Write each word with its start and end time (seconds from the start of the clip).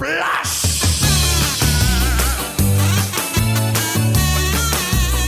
Splash! 0.00 0.78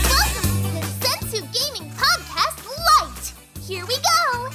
Welcome 0.07 0.47
to 0.63 0.69
the 0.79 0.81
Sensu 1.01 1.43
Gaming 1.51 1.91
Podcast 1.91 2.63
Lite. 2.87 3.33
Here 3.67 3.83
we 3.85 3.95
go. 3.95 4.49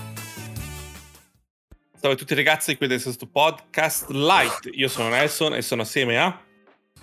Ciao 2.00 2.12
a 2.12 2.14
tutti 2.14 2.34
ragazzi, 2.34 2.78
qui 2.78 2.86
del 2.86 2.98
Sesto 2.98 3.26
Podcast 3.26 4.08
Light. 4.08 4.70
Io 4.72 4.88
sono 4.88 5.10
Nelson 5.10 5.52
e 5.52 5.60
sono 5.60 5.82
assieme 5.82 6.18
a 6.18 6.40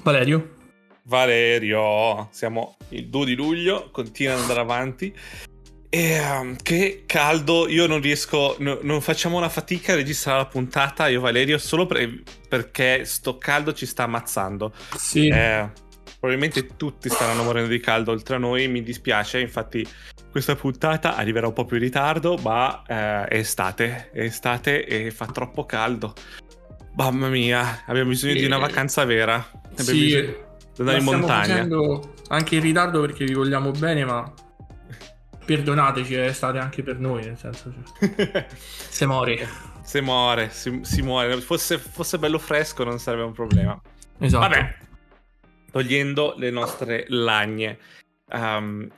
Valerio? 0.01 0.55
Valerio. 1.03 2.29
Siamo 2.31 2.77
il 2.89 3.09
2 3.09 3.25
di 3.27 3.35
luglio, 3.35 3.91
continua 3.91 4.33
ad 4.33 4.39
andare 4.39 4.59
avanti. 4.61 5.15
E 5.95 6.19
um, 6.19 6.55
che 6.55 7.03
caldo, 7.05 7.67
io 7.67 7.85
non 7.85 8.01
riesco, 8.01 8.55
no- 8.57 8.79
non 8.81 8.99
facciamo 8.99 9.37
una 9.37 9.47
fatica 9.47 9.93
a 9.93 9.95
registrare 9.95 10.39
la 10.39 10.47
puntata, 10.47 11.07
io 11.07 11.19
e 11.19 11.21
Valerio, 11.21 11.59
solo 11.59 11.85
per- 11.85 12.23
perché 12.49 13.05
sto 13.05 13.37
caldo 13.37 13.73
ci 13.73 13.85
sta 13.85 14.05
ammazzando. 14.05 14.73
Sì. 14.97 15.27
Eh, 15.27 15.69
probabilmente 16.19 16.75
tutti 16.77 17.09
staranno 17.09 17.43
morendo 17.43 17.69
di 17.69 17.79
caldo 17.79 18.09
oltre 18.09 18.37
a 18.37 18.39
noi, 18.39 18.67
mi 18.67 18.81
dispiace, 18.81 19.39
infatti 19.39 19.87
questa 20.31 20.55
puntata 20.55 21.15
arriverà 21.15 21.45
un 21.45 21.53
po' 21.53 21.65
più 21.65 21.77
in 21.77 21.83
ritardo, 21.83 22.37
ma 22.37 22.81
eh, 22.87 23.25
è 23.25 23.37
estate, 23.37 24.09
è 24.11 24.21
estate 24.21 24.85
e 24.87 25.11
fa 25.11 25.27
troppo 25.27 25.63
caldo. 25.67 26.15
Mamma 26.95 27.27
mia, 27.27 27.83
abbiamo 27.85 28.09
bisogno 28.09 28.33
di 28.33 28.45
una 28.45 28.57
Eh, 28.57 28.61
vacanza 28.61 29.05
vera. 29.05 29.35
Abbiamo 29.53 29.89
sì, 29.91 30.05
bisogno 30.05 30.21
di 30.23 30.79
andare 30.79 30.97
in 30.97 31.03
montagna. 31.03 31.45
facendo 31.45 32.13
anche 32.29 32.55
in 32.55 32.61
ritardo 32.63 32.99
perché 33.01 33.25
vi 33.25 33.33
vogliamo 33.35 33.69
bene, 33.69 34.05
ma 34.05 34.33
perdonateci, 35.43 36.15
è 36.15 36.25
estate 36.25 36.57
anche 36.57 36.83
per 36.83 36.99
noi, 36.99 37.25
nel 37.25 37.37
senso, 37.37 37.73
cioè, 37.99 38.45
se 38.55 39.05
muore. 39.05 39.47
si 39.83 40.01
muore, 40.01 40.49
si, 40.49 40.79
si 40.83 41.01
muore. 41.01 41.39
Fosse, 41.41 41.77
fosse 41.77 42.17
bello 42.17 42.39
fresco 42.39 42.83
non 42.83 42.99
sarebbe 42.99 43.23
un 43.23 43.33
problema. 43.33 43.79
Esatto. 44.19 44.47
Vabbè, 44.47 44.75
togliendo 45.71 46.35
le 46.37 46.49
nostre 46.51 47.05
lagne. 47.09 47.77
Ehm, 48.29 48.89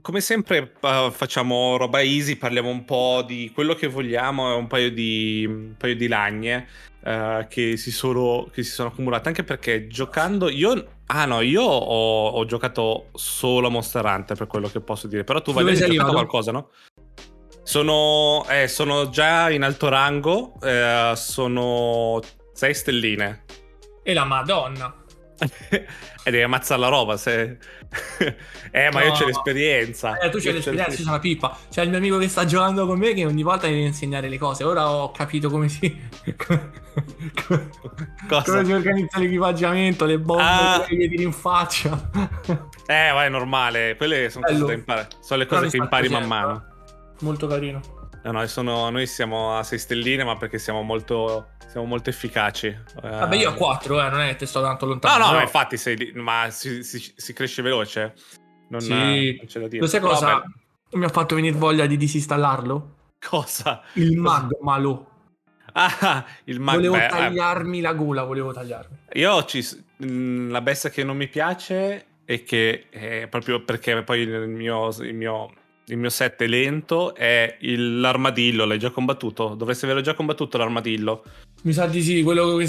come 0.00 0.20
sempre 0.20 0.72
uh, 0.80 1.10
facciamo 1.10 1.76
roba 1.76 2.00
easy, 2.00 2.36
parliamo 2.36 2.68
un 2.68 2.84
po' 2.84 3.22
di 3.24 3.52
quello 3.54 3.74
che 3.74 3.86
vogliamo 3.86 4.52
e 4.52 4.56
un 4.56 4.66
paio 4.66 4.90
di, 4.90 5.44
un 5.46 5.74
paio 5.78 5.94
di 5.94 6.08
lagne 6.08 6.66
uh, 7.04 7.46
che, 7.48 7.76
si 7.76 7.92
sono, 7.92 8.48
che 8.52 8.64
si 8.64 8.72
sono 8.72 8.88
accumulate. 8.88 9.28
Anche 9.28 9.44
perché 9.44 9.86
giocando 9.86 10.48
io... 10.48 11.00
Ah 11.14 11.26
no, 11.26 11.42
io 11.42 11.62
ho, 11.62 12.28
ho 12.28 12.44
giocato 12.46 13.10
solo 13.12 13.66
a 13.66 13.70
Monster 13.70 14.02
Hunter 14.02 14.34
per 14.34 14.46
quello 14.46 14.68
che 14.68 14.80
posso 14.80 15.06
dire. 15.06 15.24
Però 15.24 15.42
tu 15.42 15.52
sei 15.52 15.64
giocato 15.64 15.84
arrivato? 15.84 16.12
qualcosa, 16.12 16.52
no? 16.52 16.70
Sono, 17.62 18.46
eh, 18.48 18.66
sono 18.66 19.10
già 19.10 19.50
in 19.50 19.62
alto 19.62 19.88
rango, 19.90 20.54
eh, 20.62 21.12
sono 21.14 22.18
6 22.54 22.74
stelline. 22.74 23.44
E 24.02 24.14
la 24.14 24.24
Madonna. 24.24 25.01
E 26.24 26.30
devi 26.30 26.42
ammazzare 26.42 26.80
la 26.80 26.88
roba 26.88 27.16
se... 27.16 27.58
eh 28.70 28.90
ma 28.92 29.02
io 29.02 29.08
No. 29.10 29.14
c'ho 29.18 29.26
l'esperienza 29.26 30.16
Eh, 30.18 30.30
tu 30.30 30.38
c'hai 30.38 30.46
Io 30.46 30.52
l'esperienza, 30.54 30.90
io 30.90 30.96
sono 30.96 31.10
la 31.12 31.18
pippa. 31.18 31.58
C'è 31.70 31.82
il 31.82 31.88
mio 31.90 31.98
amico 31.98 32.18
che 32.18 32.28
sta 32.28 32.44
giocando 32.44 32.86
con 32.86 32.98
me 32.98 33.12
che 33.12 33.26
ogni 33.26 33.42
volta 33.42 33.66
mi 33.66 33.74
deve 33.74 33.86
insegnare 33.86 34.28
le 34.28 34.38
cose. 34.38 34.64
Ora 34.64 34.90
ho 34.90 35.10
capito 35.10 35.50
come 35.50 35.68
si... 35.68 36.00
Come 38.28 38.64
si 38.64 38.72
organizza 38.72 39.18
l'equipaggiamento, 39.18 40.04
le 40.04 40.18
bombe 40.18 40.42
Ah. 40.42 40.84
che 40.86 40.94
gli 40.96 41.20
in 41.20 41.32
faccia. 41.32 42.10
Eh 42.86 43.10
vai 43.12 43.26
è 43.26 43.28
normale 43.28 43.96
Quelle 43.96 44.28
sono 44.30 44.46
Sono 45.20 45.40
le 45.40 45.46
Però 45.46 45.60
cose 45.60 45.64
mi 45.64 45.70
che 45.70 45.76
impari 45.78 46.08
man 46.08 46.26
mano 46.26 46.64
Molto 47.20 47.46
carino. 47.46 47.80
No, 48.22 48.30
no, 48.32 48.46
sono- 48.46 48.90
Noi 48.90 49.06
siamo 49.06 49.56
a 49.56 49.62
6 49.62 49.78
stelline 49.78 50.24
Ma 50.24 50.36
perché 50.36 50.58
siamo 50.58 50.82
molto 50.82 51.50
Siamo 51.68 51.86
molto 51.86 52.10
efficaci 52.10 52.76
Vabbè, 53.00 53.36
io 53.36 53.50
a 53.50 53.54
4, 53.54 54.00
eh, 54.04 54.10
non 54.10 54.20
è 54.20 54.36
che 54.36 54.46
sto 54.46 54.60
tanto 54.60 54.84
No 54.84 54.92
lontano. 54.92 55.18
no 55.18 55.24
però- 55.26 55.36
ma 55.38 55.42
infatti 55.42 55.76
sei 55.76 56.12
Ma 56.14 56.48
si, 56.50 56.82
si- 56.84 57.12
si 57.16 57.32
cresce 57.32 57.62
veloce 57.62 58.14
Non, 58.68 58.80
Sì. 58.80 58.90
non 59.36 59.46
c'è 59.46 59.60
da 59.60 59.68
dire 59.68 59.80
Lo 59.82 59.86
sai 59.88 60.00
Però, 60.00 60.12
cosa 60.12 60.26
vabbè, 60.26 60.46
mi 60.92 61.04
ha 61.04 61.08
fatto 61.08 61.34
venire 61.34 61.56
voglia 61.56 61.86
di 61.86 61.96
disinstallarlo? 61.96 62.96
Cosa? 63.18 63.82
Il 63.94 64.18
Cosa? 64.20 64.48
magmalo. 64.60 65.06
Ah 65.74 66.24
il 66.44 66.60
mag 66.60 66.74
volevo 66.74 66.96
beh, 66.96 67.06
eh, 67.06 67.08
tagliarmi 67.08 67.80
la 67.80 67.94
gola, 67.94 68.24
volevo 68.24 68.52
tagliarmi. 68.52 68.96
Io 69.14 69.44
ci, 69.44 69.64
mh, 69.96 70.50
la 70.50 70.60
bestia 70.60 70.90
che 70.90 71.02
non 71.02 71.16
mi 71.16 71.28
piace 71.28 72.06
è 72.26 72.42
che 72.44 72.88
è 72.90 73.26
proprio 73.28 73.62
perché 73.64 74.02
poi 74.02 74.20
il 74.20 74.48
mio, 74.48 74.88
il 75.00 75.14
mio, 75.14 75.50
il 75.92 75.98
mio 75.98 76.08
set 76.08 76.42
è 76.42 76.46
lento 76.46 77.14
è 77.14 77.56
il- 77.60 78.00
l'armadillo. 78.00 78.64
L'hai 78.64 78.78
già 78.78 78.90
combattuto? 78.90 79.54
Dovresti 79.54 79.84
averlo 79.84 80.02
già 80.02 80.14
combattuto 80.14 80.56
l'armadillo. 80.56 81.22
Mi 81.62 81.72
sa 81.72 81.86
di 81.86 82.02
sì, 82.02 82.22
quello 82.22 82.56
che... 82.56 82.68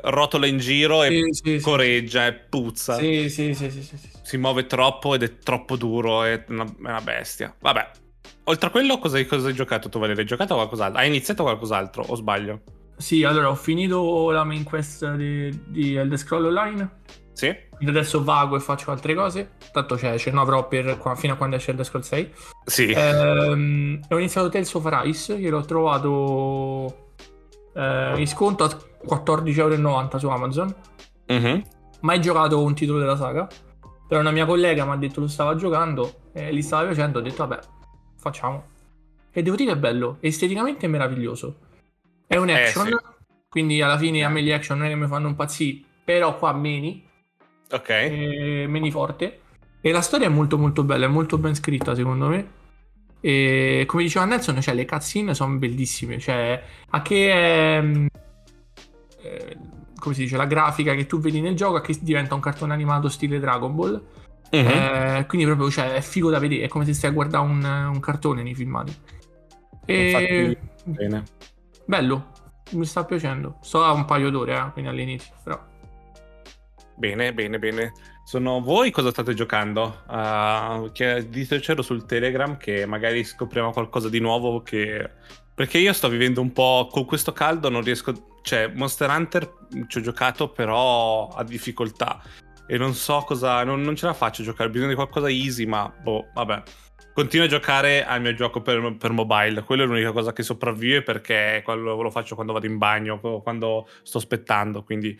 Rotola 0.00 0.46
in 0.46 0.58
giro 0.58 1.02
e 1.02 1.28
sì, 1.32 1.58
sì, 1.58 1.60
correggia 1.60 2.26
e 2.26 2.32
puzza. 2.34 2.96
sì, 2.96 3.28
sì, 3.28 3.52
sì, 3.52 3.68
sì, 3.70 3.82
sì, 3.82 3.96
sì. 3.96 4.08
Si 4.22 4.36
muove 4.36 4.66
troppo 4.66 5.14
ed 5.14 5.22
è 5.22 5.38
troppo 5.38 5.76
duro. 5.76 6.22
È 6.24 6.44
una, 6.48 6.64
è 6.64 6.88
una 6.88 7.00
bestia. 7.00 7.54
Vabbè. 7.58 7.90
Oltre 8.44 8.68
a 8.68 8.70
quello, 8.70 8.98
cosa, 8.98 9.24
cosa 9.26 9.48
hai 9.48 9.54
giocato 9.54 9.88
tu, 9.88 9.98
Valerio? 9.98 10.22
Hai 10.22 10.26
giocato 10.28 10.54
qualcos'altro? 10.54 11.00
Hai 11.00 11.08
iniziato 11.08 11.42
qualcos'altro? 11.42 12.04
O 12.08 12.14
sbaglio? 12.14 12.62
Sì, 12.96 13.22
allora 13.24 13.50
ho 13.50 13.54
finito 13.54 14.30
la 14.30 14.44
main 14.44 14.64
quest 14.64 15.14
di, 15.14 15.56
di 15.66 15.94
Elder 15.94 16.18
Scroll 16.18 16.46
Online. 16.46 16.90
Sì? 17.38 17.54
Adesso 17.86 18.24
vago 18.24 18.56
e 18.56 18.60
faccio 18.60 18.90
altre 18.90 19.14
cose. 19.14 19.50
Tanto 19.70 19.94
c'è, 19.94 20.18
ce 20.18 20.32
ne 20.32 20.40
avrò 20.40 20.66
per 20.66 20.98
qua- 20.98 21.14
fino 21.14 21.34
a 21.34 21.36
quando 21.36 21.54
esce 21.54 21.70
Elder 21.70 21.86
Scroll 21.86 22.02
6. 22.02 22.32
Sì. 22.64 22.90
Ehm, 22.90 24.00
ho 24.08 24.18
iniziato 24.18 24.48
Tales 24.48 24.74
of 24.74 24.84
Arise, 24.86 25.38
che 25.38 25.48
l'ho 25.48 25.60
trovato 25.64 27.10
eh, 27.74 28.14
in 28.16 28.26
sconto 28.26 28.64
a 28.64 28.76
14,90€ 29.06 30.16
su 30.16 30.28
Amazon. 30.28 30.74
Mhm. 31.28 31.62
Mai 32.00 32.20
giocato 32.20 32.60
un 32.60 32.74
titolo 32.74 32.98
della 32.98 33.16
saga. 33.16 33.46
Però 34.08 34.20
una 34.20 34.32
mia 34.32 34.44
collega 34.44 34.84
mi 34.84 34.90
ha 34.92 34.96
detto 34.96 35.20
lo 35.20 35.28
stava 35.28 35.54
giocando 35.54 36.22
e 36.32 36.50
li 36.50 36.62
stava 36.62 36.88
facendo. 36.88 37.20
Ho 37.20 37.22
detto 37.22 37.46
vabbè, 37.46 37.62
facciamo. 38.18 38.64
E 39.30 39.42
devo 39.42 39.54
dire 39.54 39.72
è 39.72 39.76
bello, 39.76 40.16
esteticamente 40.20 40.86
è 40.86 40.88
meraviglioso. 40.88 41.58
È 42.26 42.34
un 42.34 42.48
Eh, 42.48 42.64
action, 42.64 42.86
sì. 42.86 42.94
quindi 43.48 43.80
alla 43.80 43.96
fine 43.96 44.24
a 44.24 44.28
me 44.28 44.42
gli 44.42 44.50
action 44.50 44.78
non 44.78 44.86
è 44.88 44.90
che 44.90 44.96
mi 44.96 45.06
fanno 45.06 45.28
impazzire, 45.28 45.82
però 46.04 46.36
qua 46.36 46.52
meni, 46.52 47.06
Ok. 47.70 47.88
eh, 47.88 48.66
meni 48.68 48.90
forte. 48.90 49.40
E 49.80 49.92
la 49.92 50.00
storia 50.00 50.26
è 50.26 50.30
molto 50.30 50.58
molto 50.58 50.82
bella, 50.84 51.06
è 51.06 51.08
molto 51.08 51.38
ben 51.38 51.54
scritta 51.54 51.94
secondo 51.94 52.28
me. 52.28 52.56
E 53.20 53.84
come 53.86 54.02
diceva 54.02 54.24
Nelson, 54.24 54.60
cioè, 54.60 54.74
le 54.74 54.84
cutscene 54.84 55.34
sono 55.34 55.56
bellissime. 55.56 56.18
Cioè, 56.18 56.62
anche 56.90 57.32
ehm, 57.32 58.08
eh, 59.22 59.56
come 59.98 60.14
si 60.14 60.22
dice, 60.22 60.36
la 60.36 60.46
grafica 60.46 60.94
che 60.94 61.06
tu 61.06 61.18
vedi 61.18 61.40
nel 61.40 61.56
gioco 61.56 61.76
a 61.76 61.80
che 61.80 61.96
diventa 62.00 62.34
un 62.34 62.40
cartone 62.40 62.72
animato 62.72 63.08
stile 63.08 63.38
Dragon 63.38 63.74
Ball. 63.74 64.02
Mhm. 64.50 64.66
Eh, 64.66 65.24
quindi 65.26 65.46
proprio 65.46 65.70
cioè, 65.70 65.94
è 65.94 66.00
figo 66.00 66.30
da 66.30 66.38
vedere, 66.38 66.64
è 66.64 66.68
come 66.68 66.84
se 66.84 66.94
stai 66.94 67.10
a 67.10 67.12
guardare 67.12 67.44
un, 67.44 67.62
un 67.92 68.00
cartone 68.00 68.42
nei 68.42 68.54
filmati. 68.54 68.96
E... 69.84 70.10
Infatti, 70.10 70.58
bene. 70.84 71.24
Bello, 71.84 72.26
mi 72.72 72.84
sta 72.84 73.04
piacendo. 73.04 73.58
Sto 73.60 73.84
a 73.84 73.92
un 73.92 74.04
paio 74.04 74.30
d'ore, 74.30 74.56
eh, 74.56 74.72
quindi 74.72 74.90
all'inizio, 74.90 75.34
però. 75.42 75.76
Bene, 76.98 77.32
bene, 77.32 77.60
bene. 77.60 77.92
Sono 78.24 78.60
voi 78.60 78.90
cosa 78.90 79.10
state 79.10 79.32
giocando? 79.32 80.02
Uh, 80.08 80.90
che- 80.90 81.28
ditecelo 81.28 81.80
sul 81.80 82.06
Telegram 82.06 82.56
che 82.56 82.86
magari 82.86 83.22
scopriamo 83.22 83.70
qualcosa 83.70 84.08
di 84.08 84.18
nuovo 84.18 84.62
che... 84.62 85.08
Perché 85.54 85.78
io 85.78 85.92
sto 85.92 86.08
vivendo 86.08 86.40
un 86.40 86.52
po' 86.52 86.88
con 86.90 87.04
questo 87.04 87.32
caldo, 87.32 87.68
non 87.68 87.82
riesco... 87.82 88.40
Cioè, 88.42 88.72
Monster 88.74 89.10
Hunter 89.10 89.52
ci 89.86 89.98
ho 89.98 90.00
giocato 90.00 90.50
però 90.50 91.28
a 91.28 91.44
difficoltà 91.44 92.20
e 92.66 92.76
non 92.76 92.94
so 92.94 93.22
cosa... 93.24 93.62
Non, 93.62 93.80
non 93.80 93.94
ce 93.94 94.06
la 94.06 94.12
faccio 94.12 94.42
giocare, 94.42 94.68
ho 94.68 94.72
bisogno 94.72 94.90
di 94.90 94.96
qualcosa 94.96 95.30
easy, 95.30 95.66
ma 95.66 95.88
boh, 96.02 96.30
vabbè. 96.34 96.62
Continuo 97.14 97.46
a 97.46 97.48
giocare 97.48 98.04
al 98.04 98.20
mio 98.20 98.34
gioco 98.34 98.60
per, 98.60 98.96
per 98.96 99.12
mobile, 99.12 99.62
quello 99.62 99.84
è 99.84 99.86
l'unica 99.86 100.10
cosa 100.10 100.32
che 100.32 100.42
sopravvive 100.42 101.02
perché 101.02 101.62
lo 101.64 102.10
faccio 102.10 102.34
quando 102.34 102.52
vado 102.52 102.66
in 102.66 102.76
bagno, 102.76 103.20
quando 103.40 103.88
sto 104.02 104.18
aspettando, 104.18 104.82
quindi 104.82 105.18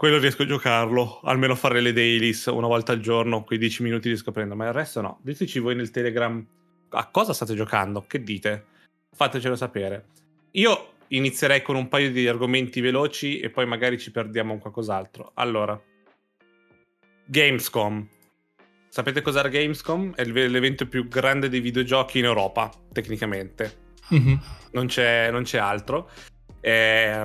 quello 0.00 0.16
riesco 0.16 0.44
a 0.44 0.46
giocarlo, 0.46 1.20
almeno 1.24 1.54
fare 1.54 1.82
le 1.82 1.92
dailies 1.92 2.46
una 2.46 2.66
volta 2.66 2.92
al 2.92 3.00
giorno, 3.00 3.44
quei 3.44 3.58
10 3.58 3.82
minuti 3.82 4.08
riesco 4.08 4.30
a 4.30 4.32
prendere, 4.32 4.56
ma 4.56 4.66
il 4.68 4.72
resto 4.72 5.02
no. 5.02 5.18
Diteci 5.20 5.58
voi 5.58 5.74
nel 5.74 5.90
Telegram 5.90 6.42
a 6.88 7.10
cosa 7.10 7.34
state 7.34 7.54
giocando, 7.54 8.06
che 8.06 8.22
dite? 8.22 8.64
Fatecelo 9.14 9.54
sapere. 9.56 10.06
Io 10.52 10.92
inizierei 11.08 11.60
con 11.60 11.76
un 11.76 11.88
paio 11.88 12.10
di 12.10 12.26
argomenti 12.26 12.80
veloci 12.80 13.40
e 13.40 13.50
poi 13.50 13.66
magari 13.66 13.98
ci 13.98 14.10
perdiamo 14.10 14.54
in 14.54 14.58
qualcos'altro. 14.58 15.32
Allora, 15.34 15.78
Gamescom. 17.26 18.08
Sapete 18.88 19.20
cos'era 19.20 19.48
Gamescom? 19.48 20.14
È 20.14 20.24
l'evento 20.24 20.86
più 20.86 21.08
grande 21.08 21.50
dei 21.50 21.60
videogiochi 21.60 22.20
in 22.20 22.24
Europa, 22.24 22.72
tecnicamente 22.90 23.88
non 24.72 24.86
c'è, 24.86 25.30
non 25.30 25.42
c'è 25.42 25.58
altro. 25.58 26.10
È, 26.58 27.22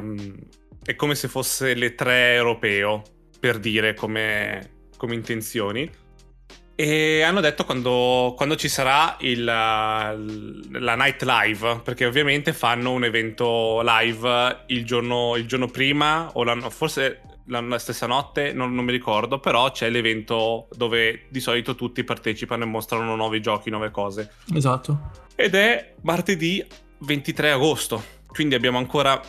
è 0.85 0.95
come 0.95 1.15
se 1.15 1.27
fosse 1.27 1.73
le 1.73 1.95
tre 1.95 2.35
europeo, 2.35 3.01
per 3.39 3.57
dire 3.57 3.95
come, 3.95 4.89
come 4.97 5.15
intenzioni. 5.15 5.89
E 6.77 7.21
hanno 7.21 7.39
detto 7.39 7.63
quando, 7.63 8.33
quando 8.35 8.55
ci 8.55 8.67
sarà 8.67 9.15
il, 9.21 9.43
la 9.43 10.95
night 10.95 11.23
live, 11.23 11.81
perché 11.83 12.05
ovviamente 12.05 12.53
fanno 12.53 12.91
un 12.91 13.03
evento 13.03 13.81
live 13.83 14.63
il 14.67 14.85
giorno, 14.85 15.37
il 15.37 15.47
giorno 15.47 15.67
prima, 15.67 16.29
o 16.33 16.43
la, 16.43 16.69
forse 16.69 17.21
la 17.47 17.79
stessa 17.79 18.07
notte, 18.07 18.53
non, 18.53 18.73
non, 18.73 18.85
mi 18.85 18.91
ricordo, 18.91 19.39
però 19.39 19.71
c'è 19.71 19.89
l'evento 19.89 20.67
dove 20.75 21.27
di 21.29 21.39
solito 21.39 21.75
tutti 21.75 22.03
partecipano 22.03 22.63
e 22.63 22.67
mostrano 22.67 23.15
nuovi 23.15 23.41
giochi, 23.41 23.69
nuove 23.69 23.89
cose. 23.89 24.33
Esatto. 24.53 25.11
Ed 25.35 25.55
è 25.55 25.93
martedì 26.01 26.63
23 26.99 27.51
agosto, 27.51 28.03
quindi 28.27 28.53
abbiamo 28.53 28.77
ancora 28.77 29.21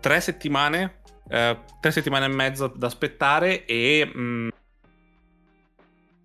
tre 0.00 0.20
settimane, 0.20 1.00
eh, 1.28 1.58
tre 1.80 1.90
settimane 1.90 2.26
e 2.26 2.28
mezzo 2.28 2.66
da 2.68 2.86
aspettare 2.86 3.64
e 3.64 4.04
mh, 4.04 4.20
mm, 4.20 4.48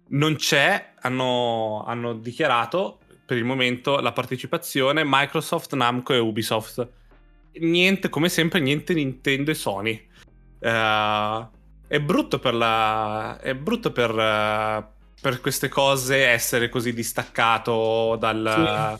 non 0.09 0.35
c'è, 0.35 0.93
hanno, 1.01 1.83
hanno 1.85 2.13
dichiarato 2.13 2.99
per 3.25 3.37
il 3.37 3.45
momento 3.45 3.99
la 3.99 4.11
partecipazione 4.11 5.03
Microsoft, 5.05 5.73
Namco 5.75 6.13
e 6.13 6.19
Ubisoft. 6.19 6.87
Niente, 7.53 8.09
come 8.09 8.29
sempre, 8.29 8.59
niente 8.59 8.93
Nintendo 8.93 9.51
e 9.51 9.53
Sony. 9.53 10.07
Uh, 10.59 11.47
è 11.87 11.99
brutto 11.99 12.39
per 12.39 12.53
la. 12.53 13.37
È 13.39 13.53
brutto 13.53 13.91
per, 13.91 14.09
uh, 14.11 14.83
per 15.21 15.41
queste 15.41 15.69
cose 15.69 16.25
essere 16.25 16.69
così 16.69 16.93
distaccato 16.93 18.15
dal. 18.19 18.99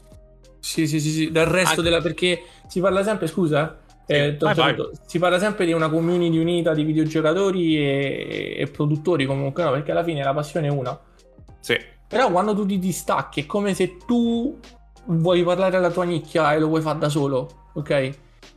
Sì, 0.60 0.88
sì, 0.88 1.00
sì, 1.00 1.10
sì, 1.10 1.32
dal 1.32 1.48
resto 1.48 1.82
ah, 1.82 1.84
della. 1.84 2.02
Perché 2.02 2.44
si 2.68 2.80
parla 2.80 3.04
sempre, 3.04 3.28
scusa. 3.28 3.82
Eh, 4.16 4.38
vai, 4.38 4.56
vai. 4.56 4.76
Si 5.06 5.20
parla 5.20 5.40
sempre 5.40 5.66
di 5.66 5.74
una 5.74 5.90
community 5.90 6.38
unita 6.38 6.74
di 6.74 6.84
videogiocatori 6.84 7.78
e, 7.78 8.56
e, 8.58 8.68
produttori 8.68 9.26
comunque, 9.26 9.64
no? 9.64 9.72
Perché 9.72 9.92
alla 9.92 10.04
fine 10.04 10.24
la 10.24 10.34
passione 10.34 10.68
è 10.68 10.70
una. 10.70 10.98
Sì. 11.60 11.78
Però 12.08 12.30
quando 12.32 12.54
tu 12.54 12.66
ti 12.66 12.80
distacchi 12.80 13.42
è 13.42 13.46
come 13.46 13.74
se 13.74 13.98
tu 14.06 14.60
vuoi 15.06 15.44
parlare 15.44 15.78
alla 15.78 15.92
tua 15.92 16.04
nicchia 16.04 16.54
e 16.54 16.60
lo 16.60 16.68
vuoi 16.68 16.82
fare 16.82 17.00
da 17.00 17.10
solo, 17.10 17.70
ok? 17.74 18.10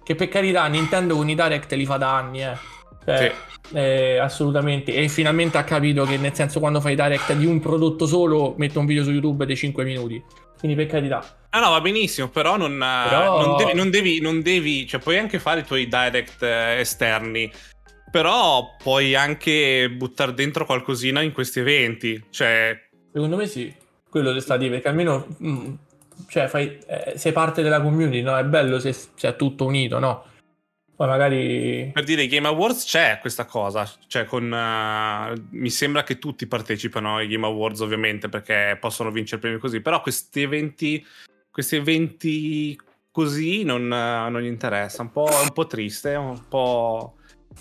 Che 0.03 0.15
per 0.15 0.29
carità 0.29 0.67
Nintendo 0.67 1.17
con 1.17 1.29
i 1.29 1.35
Direct 1.35 1.73
li 1.73 1.87
fa 1.87 1.97
da 1.97 2.17
anni, 2.17 2.43
eh. 2.43 2.75
Cioè, 3.07 3.33
sì. 3.71 3.77
eh, 3.77 4.19
assolutamente. 4.19 4.93
E 4.93 5.09
finalmente 5.09 5.59
ha 5.59 5.65
capito 5.65 6.05
che 6.05 6.17
nel 6.17 6.35
senso 6.35 6.59
quando 6.59 6.81
fai 6.81 6.97
direct 6.97 7.33
di 7.35 7.47
un 7.47 7.61
prodotto 7.61 8.07
solo, 8.07 8.55
metto 8.59 8.81
un 8.81 8.87
video 8.87 9.05
su 9.05 9.13
YouTube 9.13 9.47
di 9.47 9.55
5 9.55 9.85
minuti. 9.85 10.23
Quindi 10.59 10.77
per 10.77 10.87
carità. 10.87 11.25
Ah 11.57 11.61
no, 11.61 11.71
va 11.71 11.81
benissimo, 11.81 12.29
però 12.29 12.59
non, 12.59 12.77
però... 12.79 13.41
non, 13.41 13.57
devi, 13.57 13.73
non, 13.75 13.89
devi, 13.89 14.21
non 14.21 14.43
devi, 14.43 14.87
cioè 14.87 15.01
puoi 15.01 15.17
anche 15.17 15.39
fare 15.39 15.61
i 15.61 15.65
tuoi 15.65 15.89
direct 15.89 16.43
eh, 16.43 16.81
esterni, 16.81 17.51
però 18.11 18.77
puoi 18.77 19.15
anche 19.15 19.89
buttare 19.91 20.35
dentro 20.35 20.67
qualcosina 20.67 21.23
in 21.23 21.33
questi 21.33 21.61
eventi. 21.61 22.23
Cioè... 22.29 22.79
Secondo 23.11 23.37
me 23.37 23.47
sì, 23.47 23.75
quello 24.11 24.35
che 24.35 24.41
sta 24.41 24.59
di 24.59 24.69
perché 24.69 24.89
almeno 24.89 25.27
mm, 25.43 25.75
cioè, 26.29 26.47
fai, 26.47 26.79
eh, 26.87 27.15
sei 27.17 27.33
parte 27.33 27.63
della 27.63 27.81
community, 27.81 28.21
no? 28.21 28.37
È 28.37 28.45
bello 28.45 28.79
se, 28.79 28.93
se 28.93 29.27
è 29.27 29.35
tutto 29.35 29.65
unito, 29.65 29.99
no? 29.99 30.25
Poi 30.95 31.09
magari... 31.09 31.91
Per 31.91 32.05
dire, 32.05 32.23
i 32.23 32.29
Game 32.29 32.49
Awards 32.49 32.85
c'è 32.85 33.19
questa 33.21 33.47
cosa, 33.47 33.91
cioè 34.09 34.27
con... 34.27 34.45
Uh, 34.45 35.43
mi 35.53 35.71
sembra 35.71 36.03
che 36.03 36.19
tutti 36.19 36.47
partecipano 36.47 37.17
ai 37.17 37.29
Game 37.29 37.47
Awards 37.47 37.81
ovviamente 37.81 38.29
perché 38.29 38.77
possono 38.79 39.11
vincere 39.11 39.41
premi 39.41 39.59
così, 39.59 39.81
però 39.81 40.03
questi 40.03 40.43
eventi, 40.43 41.07
questi 41.57 41.77
eventi 41.77 42.79
così 43.11 43.63
non, 43.63 43.87
non 43.89 44.43
gli 44.43 44.47
interessa, 44.47 45.01
un 45.01 45.11
po', 45.11 45.27
un 45.43 45.53
po' 45.55 45.67
triste, 45.67 46.15
un 46.15 46.39
po'... 46.49 47.15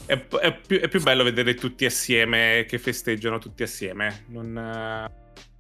È, 0.06 0.22
è, 0.42 0.54
più, 0.54 0.82
è, 0.82 0.90
più, 0.90 1.02
bello 1.02 1.24
vedere 1.24 1.54
tutti 1.54 1.86
assieme, 1.86 2.66
che 2.68 2.78
festeggiano 2.78 3.38
tutti 3.38 3.64
assieme, 3.64 4.26
non... 4.28 5.10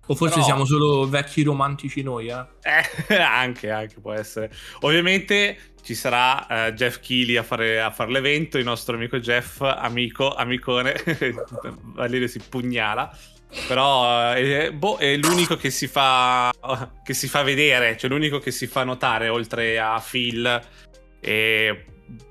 O 0.07 0.15
forse 0.15 0.33
Però... 0.33 0.45
siamo 0.45 0.65
solo 0.65 1.07
vecchi 1.07 1.43
romantici 1.43 2.03
noi, 2.03 2.27
eh? 2.27 2.45
eh 3.07 3.15
anche, 3.15 3.71
anche 3.71 4.01
può 4.01 4.11
essere. 4.11 4.51
Ovviamente 4.81 5.57
ci 5.85 5.93
sarà 5.93 6.47
uh, 6.49 6.71
Jeff 6.71 6.99
Keighley 6.99 7.35
a 7.35 7.43
fare, 7.43 7.79
a 7.79 7.91
fare, 7.91 8.11
l'evento, 8.11 8.57
il 8.57 8.63
nostro 8.63 8.95
amico 8.95 9.19
Jeff, 9.19 9.61
amico, 9.61 10.33
amicone, 10.33 10.95
Valerio 11.93 12.27
si 12.27 12.39
pugnala. 12.39 13.15
Però 13.67 14.33
eh, 14.35 14.73
boh, 14.73 14.97
è 14.97 15.15
l'unico 15.15 15.55
che 15.55 15.69
si, 15.69 15.85
fa, 15.85 16.51
che 17.03 17.13
si 17.13 17.27
fa 17.27 17.43
vedere, 17.43 17.95
cioè 17.97 18.09
l'unico 18.09 18.39
che 18.39 18.49
si 18.49 18.65
fa 18.65 18.83
notare 18.83 19.29
oltre 19.29 19.77
a 19.79 20.03
Phil 20.03 20.61
e 21.19 21.85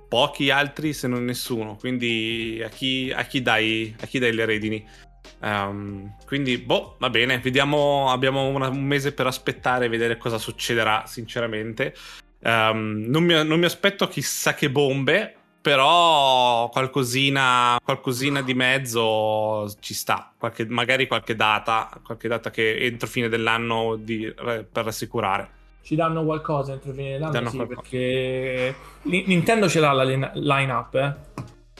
pochi 0.08 0.50
altri 0.50 0.92
se 0.92 1.06
non 1.06 1.24
nessuno. 1.24 1.76
Quindi 1.76 2.60
a 2.62 2.68
chi, 2.68 3.12
a 3.14 3.22
chi, 3.22 3.40
dai, 3.40 3.94
a 4.00 4.06
chi 4.06 4.18
dai 4.18 4.34
le 4.34 4.44
redini? 4.44 4.84
Um, 5.38 6.16
quindi, 6.26 6.58
boh, 6.58 6.96
va 6.98 7.08
bene, 7.08 7.38
vediamo, 7.38 8.10
abbiamo 8.10 8.48
una, 8.48 8.68
un 8.68 8.82
mese 8.82 9.12
per 9.12 9.28
aspettare 9.28 9.84
e 9.84 9.88
vedere 9.88 10.16
cosa 10.16 10.38
succederà, 10.38 11.04
sinceramente. 11.06 11.94
Um, 12.44 13.04
non, 13.06 13.24
mi, 13.24 13.32
non, 13.42 13.58
mi, 13.58 13.64
aspetto 13.64 14.06
chissà 14.06 14.52
che 14.52 14.70
bombe, 14.70 15.34
però 15.62 16.68
qualcosina, 16.68 17.80
qualcosina 17.82 18.42
di 18.42 18.52
mezzo 18.52 19.66
ci 19.80 19.94
sta, 19.94 20.30
qualche, 20.36 20.66
magari 20.66 21.06
qualche 21.06 21.34
data, 21.34 21.88
qualche 22.04 22.28
data 22.28 22.50
che 22.50 22.76
entro 22.84 23.08
fine 23.08 23.30
dell'anno 23.30 23.96
di, 23.96 24.30
per 24.34 24.84
rassicurare. 24.84 25.62
Ci 25.80 25.94
danno 25.94 26.22
qualcosa 26.24 26.74
entro 26.74 26.92
fine 26.92 27.12
dell'anno, 27.12 27.48
sì, 27.48 27.56
qualcosa. 27.56 27.80
perché 27.80 28.74
Nintendo 29.02 29.66
ce 29.66 29.80
l'ha 29.80 29.92
la 29.92 30.04
line-up, 30.04 30.94
eh. 30.96 31.14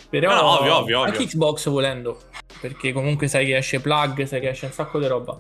Però 0.08 0.34
no, 0.34 0.40
no, 0.40 0.60
ovvio, 0.60 0.76
ovvio, 0.76 1.00
anche 1.02 1.16
ovvio. 1.16 1.26
Xbox 1.26 1.68
volendo, 1.68 2.20
perché 2.58 2.92
comunque 2.92 3.28
sai 3.28 3.44
che 3.44 3.58
esce 3.58 3.80
plug, 3.80 4.22
sai 4.24 4.40
che 4.40 4.48
esce 4.48 4.64
un 4.64 4.72
sacco 4.72 4.98
di 4.98 5.06
roba. 5.06 5.38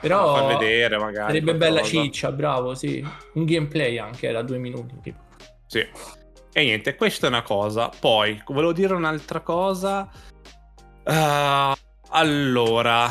Però 0.00 0.34
far 0.34 0.58
vedere 0.58 0.98
magari. 0.98 1.32
Sarebbe 1.32 1.54
bella 1.54 1.82
ciccia, 1.82 2.32
bravo, 2.32 2.74
sì. 2.74 3.04
Un 3.34 3.44
gameplay 3.44 3.98
anche 3.98 4.30
da 4.30 4.42
due 4.42 4.58
minuti. 4.58 4.98
Tipo. 5.02 5.18
Sì. 5.66 5.86
E 6.52 6.64
niente, 6.64 6.96
questa 6.96 7.26
è 7.26 7.28
una 7.28 7.42
cosa. 7.42 7.90
Poi, 7.98 8.42
volevo 8.46 8.72
dire 8.72 8.94
un'altra 8.94 9.40
cosa. 9.40 10.10
Uh, 11.04 11.72
allora, 12.10 13.08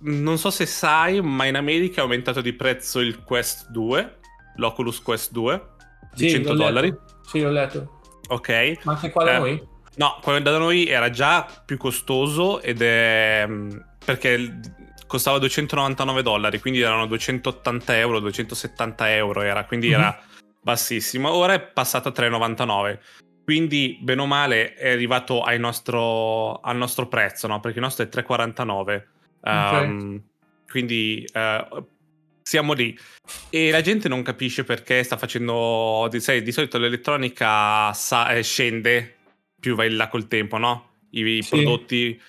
non 0.00 0.38
so 0.38 0.50
se 0.50 0.66
sai, 0.66 1.20
ma 1.20 1.46
in 1.46 1.56
America 1.56 2.00
è 2.00 2.02
aumentato 2.02 2.40
di 2.40 2.52
prezzo 2.52 3.00
il 3.00 3.22
Quest 3.24 3.70
2, 3.70 4.18
l'Oculus 4.56 5.02
Quest 5.02 5.32
2, 5.32 5.66
di 6.14 6.28
sì, 6.28 6.34
100 6.36 6.54
dollari. 6.54 6.96
Sì, 7.26 7.40
l'ho 7.40 7.50
letto. 7.50 8.00
Ok. 8.28 8.78
Ma 8.84 8.92
anche 8.92 9.10
qua 9.10 9.24
da 9.24 9.34
eh, 9.34 9.38
noi? 9.38 9.68
No, 9.96 10.18
quello 10.22 10.38
da 10.38 10.58
noi 10.58 10.86
era 10.86 11.10
già 11.10 11.46
più 11.64 11.76
costoso 11.76 12.60
ed 12.60 12.82
è 12.82 13.44
mm, 13.48 13.70
perché 14.04 14.60
costava 15.08 15.38
299 15.38 16.22
dollari, 16.22 16.60
quindi 16.60 16.80
erano 16.80 17.06
280 17.06 17.98
euro, 17.98 18.20
270 18.20 19.14
euro 19.14 19.40
era, 19.40 19.64
quindi 19.64 19.88
mm-hmm. 19.88 19.98
era 19.98 20.22
bassissimo. 20.60 21.32
Ora 21.32 21.54
è 21.54 21.60
passato 21.60 22.08
a 22.08 22.12
3,99. 22.14 22.98
Quindi, 23.42 23.98
bene 24.00 24.20
o 24.20 24.26
male, 24.26 24.74
è 24.74 24.90
arrivato 24.90 25.42
nostro, 25.58 26.60
al 26.60 26.76
nostro 26.76 27.08
prezzo, 27.08 27.46
no? 27.46 27.60
Perché 27.60 27.78
il 27.78 27.84
nostro 27.84 28.04
è 28.04 28.08
3,49. 28.08 29.02
Okay. 29.40 29.86
Um, 29.86 30.22
quindi 30.68 31.26
uh, 31.32 31.86
siamo 32.42 32.74
lì. 32.74 32.96
E 33.48 33.70
la 33.70 33.80
gente 33.80 34.08
non 34.08 34.22
capisce 34.22 34.64
perché 34.64 35.02
sta 35.02 35.16
facendo. 35.16 36.10
Sai, 36.18 36.42
di 36.42 36.52
solito 36.52 36.76
l'elettronica 36.76 37.90
sa, 37.94 38.34
eh, 38.34 38.42
scende 38.42 39.16
più 39.58 39.74
vai 39.74 39.90
là 39.90 40.08
col 40.08 40.28
tempo, 40.28 40.58
no? 40.58 40.90
I, 41.10 41.42
sì. 41.42 41.48
prodotti. 41.48 42.20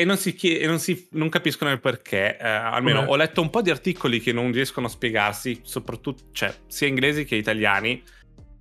E 0.00 0.04
non, 0.06 0.16
si 0.16 0.34
chiede, 0.34 0.64
non, 0.64 0.78
si, 0.78 1.08
non 1.10 1.28
capiscono 1.28 1.70
il 1.70 1.78
perché. 1.78 2.38
Eh, 2.38 2.48
almeno 2.48 3.00
Come? 3.00 3.10
ho 3.10 3.16
letto 3.16 3.42
un 3.42 3.50
po' 3.50 3.60
di 3.60 3.68
articoli 3.68 4.18
che 4.18 4.32
non 4.32 4.50
riescono 4.50 4.86
a 4.86 4.88
spiegarsi, 4.88 5.60
soprattutto, 5.62 6.22
cioè, 6.32 6.54
sia 6.68 6.86
inglesi 6.86 7.26
che 7.26 7.34
italiani. 7.34 8.02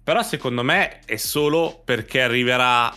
Però 0.03 0.21
secondo 0.21 0.63
me 0.63 0.99
è 1.05 1.15
solo 1.15 1.81
perché 1.85 2.21
arriverà, 2.21 2.93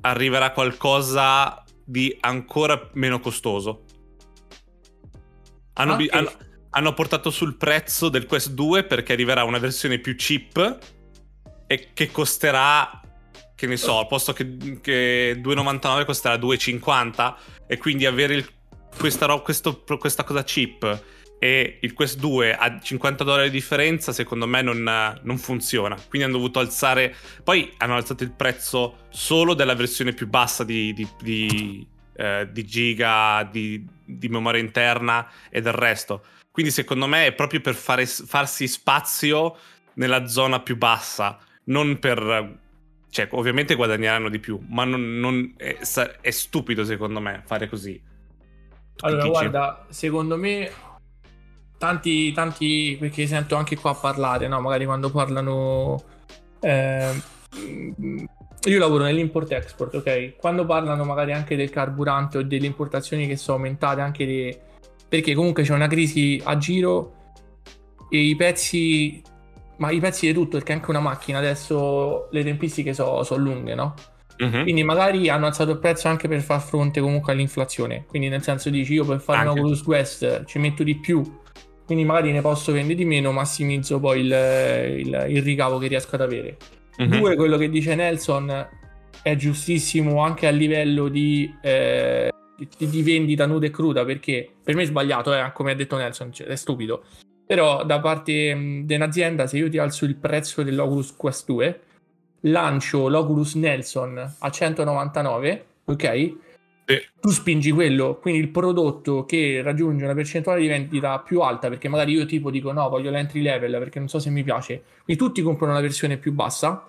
arriverà 0.00 0.52
qualcosa 0.52 1.62
di 1.84 2.16
ancora 2.20 2.88
meno 2.94 3.20
costoso. 3.20 3.84
Hanno, 5.74 5.92
okay. 5.92 6.08
hanno, 6.12 6.32
hanno 6.70 6.94
portato 6.94 7.28
sul 7.28 7.58
prezzo 7.58 8.08
del 8.08 8.24
Quest 8.24 8.52
2 8.52 8.84
perché 8.84 9.12
arriverà 9.12 9.44
una 9.44 9.58
versione 9.58 9.98
più 9.98 10.14
cheap 10.16 10.78
e 11.66 11.90
che 11.92 12.10
costerà 12.10 13.02
che 13.54 13.66
ne 13.66 13.76
so, 13.76 13.98
al 13.98 14.06
posto 14.06 14.32
che, 14.32 14.78
che 14.80 15.40
2,99 15.40 16.04
costerà 16.04 16.34
2,50 16.36 17.34
e 17.66 17.78
quindi 17.78 18.06
avere 18.06 18.34
il, 18.34 18.48
questa, 18.96 19.26
questo, 19.38 19.82
questa 19.98 20.24
cosa 20.24 20.42
cheap 20.44 21.02
e 21.42 21.78
il 21.80 21.92
Quest 21.92 22.18
2 22.18 22.56
a 22.56 22.78
50 22.78 23.24
dollari 23.24 23.50
di 23.50 23.56
differenza 23.56 24.12
secondo 24.12 24.46
me 24.46 24.62
non, 24.62 25.18
non, 25.22 25.38
funziona. 25.38 25.96
Quindi 26.08 26.28
hanno 26.28 26.36
dovuto 26.36 26.60
alzare 26.60 27.12
poi 27.42 27.72
hanno 27.78 27.96
alzato 27.96 28.22
il 28.22 28.30
prezzo 28.30 29.06
solo 29.08 29.54
della 29.54 29.74
versione 29.74 30.12
più 30.12 30.28
bassa 30.28 30.62
di, 30.62 30.92
di, 30.92 31.08
di, 31.20 31.84
eh, 32.14 32.48
di 32.48 32.64
giga 32.64 33.48
di, 33.50 33.84
memoria 34.28 34.60
interna 34.60 35.28
e 35.50 35.60
del 35.60 35.72
resto. 35.72 36.24
Quindi 36.52 36.70
secondo 36.70 37.08
me 37.08 37.26
è 37.26 37.32
proprio 37.32 37.60
per 37.60 37.74
fare, 37.74 38.06
farsi 38.06 38.68
spazio 38.68 39.56
nella 39.94 40.28
zona 40.28 40.60
più 40.60 40.76
bassa 40.76 41.40
non 41.64 41.98
per 41.98 42.60
cioè, 43.12 43.28
ovviamente 43.32 43.74
guadagneranno 43.74 44.30
di 44.30 44.38
più, 44.38 44.58
ma 44.68 44.84
non, 44.84 45.18
non 45.18 45.52
è, 45.58 45.76
è, 46.22 46.30
stupido 46.30 46.82
secondo 46.82 47.20
me 47.20 47.42
fare 47.44 47.68
così. 47.68 48.00
Tu 48.96 49.04
Allora, 49.04 49.26
guarda, 49.26 49.86
secondo 49.90 50.38
me 50.38 50.72
tanti, 51.76 52.32
tanti, 52.32 52.96
perché 52.98 53.26
sento 53.26 53.54
anche 53.56 53.76
qua 53.76 53.94
parlare, 53.94 54.48
no? 54.48 54.62
Magari 54.62 54.86
quando 54.86 55.10
parlano... 55.10 56.02
eh, 56.60 57.22
io 58.64 58.78
lavoro 58.78 59.04
nell'import-export, 59.04 59.96
ok? 59.96 60.36
Quando 60.36 60.64
parlano 60.64 61.04
magari 61.04 61.34
anche 61.34 61.54
del 61.54 61.68
carburante 61.68 62.38
o 62.38 62.42
delle 62.42 62.64
importazioni 62.64 63.26
che 63.26 63.36
sono 63.36 63.58
aumentate, 63.58 64.00
anche 64.00 64.24
le... 64.24 64.60
perché 65.06 65.34
comunque 65.34 65.64
c'è 65.64 65.74
una 65.74 65.86
crisi 65.86 66.40
a 66.42 66.56
giro 66.56 67.12
e 68.08 68.20
i 68.20 68.34
pezzi... 68.36 69.22
Ma 69.78 69.90
i 69.90 69.98
pezzi 70.00 70.26
di 70.26 70.32
tutto, 70.32 70.56
perché 70.58 70.72
anche 70.72 70.90
una 70.90 71.00
macchina 71.00 71.38
adesso 71.38 72.28
le 72.30 72.44
tempistiche 72.44 72.92
sono 72.94 73.24
lunghe, 73.36 73.74
no? 73.74 73.94
Mhm. 74.38 74.62
Quindi 74.62 74.82
magari 74.82 75.28
hanno 75.28 75.46
alzato 75.46 75.72
il 75.72 75.78
prezzo 75.78 76.08
anche 76.08 76.28
per 76.28 76.40
far 76.40 76.60
fronte 76.60 77.00
comunque 77.00 77.32
all'inflazione. 77.32 78.04
Quindi 78.06 78.28
nel 78.28 78.42
senso 78.42 78.70
dici 78.70 78.94
io 78.94 79.04
per 79.04 79.20
fare 79.20 79.38
Anche. 79.38 79.52
un 79.52 79.58
Oculus 79.58 79.82
Quest 79.82 80.44
ci 80.46 80.58
metto 80.58 80.82
di 80.82 80.96
più, 80.96 81.22
quindi 81.84 82.04
magari 82.04 82.32
ne 82.32 82.40
posso 82.40 82.72
vendere 82.72 82.94
di 82.94 83.04
meno, 83.04 83.32
massimizzo 83.32 83.98
poi 84.00 84.20
il, 84.20 84.26
il- 85.06 85.26
il 85.30 85.42
ricavo 85.42 85.78
che 85.78 85.86
riesco 85.88 86.14
ad 86.14 86.22
avere. 86.22 86.56
Mhm. 86.98 87.18
Due, 87.18 87.36
quello 87.36 87.56
che 87.56 87.68
dice 87.68 87.94
Nelson 87.94 88.68
è 89.22 89.36
giustissimo 89.36 90.22
anche 90.22 90.46
a 90.46 90.50
livello 90.50 91.08
di, 91.08 91.52
eh, 91.62 92.30
di- 92.56 92.88
di 92.88 93.02
vendita 93.02 93.46
nuda 93.46 93.66
e 93.66 93.70
cruda, 93.70 94.04
perché 94.04 94.48
per 94.62 94.74
me 94.74 94.82
è 94.82 94.86
sbagliato, 94.86 95.32
eh, 95.34 95.50
come 95.52 95.72
ha 95.72 95.74
detto 95.74 95.96
Nelson, 95.96 96.32
cioè, 96.32 96.46
è 96.46 96.56
stupido. 96.56 97.04
Però 97.52 97.84
da 97.84 98.00
parte 98.00 98.54
mh, 98.54 98.86
di 98.86 98.94
un'azienda, 98.94 99.46
se 99.46 99.58
io 99.58 99.68
ti 99.68 99.76
alzo 99.76 100.06
il 100.06 100.16
prezzo 100.16 100.62
dell'Oculus 100.62 101.14
Quest 101.14 101.44
2, 101.48 101.80
lancio 102.44 103.08
l'Oculus 103.08 103.56
Nelson 103.56 104.36
a 104.38 104.50
199, 104.50 105.64
ok? 105.84 106.34
Sì. 106.86 106.98
Tu 107.20 107.28
spingi 107.28 107.70
quello, 107.70 108.16
quindi 108.22 108.40
il 108.40 108.48
prodotto 108.48 109.26
che 109.26 109.60
raggiunge 109.62 110.02
una 110.04 110.14
percentuale 110.14 110.62
di 110.62 110.66
vendita 110.66 111.18
più 111.18 111.40
alta, 111.40 111.68
perché 111.68 111.88
magari 111.90 112.12
io 112.12 112.24
tipo 112.24 112.50
dico 112.50 112.72
no, 112.72 112.88
voglio 112.88 113.10
l'entry 113.10 113.42
level 113.42 113.72
perché 113.72 113.98
non 113.98 114.08
so 114.08 114.18
se 114.18 114.30
mi 114.30 114.42
piace, 114.42 114.82
quindi 115.04 115.22
tutti 115.22 115.42
comprano 115.42 115.74
la 115.74 115.80
versione 115.80 116.16
più 116.16 116.32
bassa, 116.32 116.88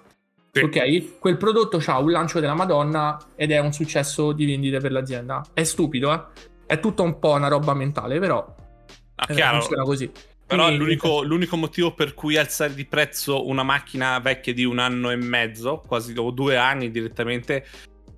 Sì. 0.50 0.62
ok? 0.64 1.20
Quel 1.20 1.36
prodotto 1.36 1.82
ha 1.86 2.00
un 2.00 2.10
lancio 2.10 2.40
della 2.40 2.54
Madonna 2.56 3.18
ed 3.36 3.52
è 3.52 3.60
un 3.60 3.74
successo 3.74 4.32
di 4.32 4.46
vendite 4.46 4.80
per 4.80 4.94
l'azienda. 4.94 5.44
È 5.54 5.64
stupido, 5.64 6.14
eh? 6.14 6.22
È 6.66 6.80
tutto 6.80 7.04
un 7.04 7.20
po' 7.20 7.34
una 7.34 7.50
roba 7.50 7.74
mentale, 7.74 8.18
però 8.18 8.56
Ah, 9.16 9.26
chiaro. 9.26 9.60
funziona 9.60 9.84
così. 9.84 10.10
Però 10.46 10.70
l'unico, 10.70 11.24
l'unico 11.24 11.58
motivo 11.58 11.94
per 11.94 12.14
cui 12.14 12.38
alzare 12.38 12.74
di 12.74 12.86
prezzo 12.86 13.48
una 13.48 13.64
macchina 13.64 14.20
vecchia 14.20 14.54
di 14.54 14.66
un 14.66 14.80
anno 14.80 15.10
e 15.10 15.16
mezzo, 15.16 15.82
quasi 15.86 16.14
o 16.16 16.32
due 16.32 16.58
anni 16.58 16.92
direttamente, 16.92 17.66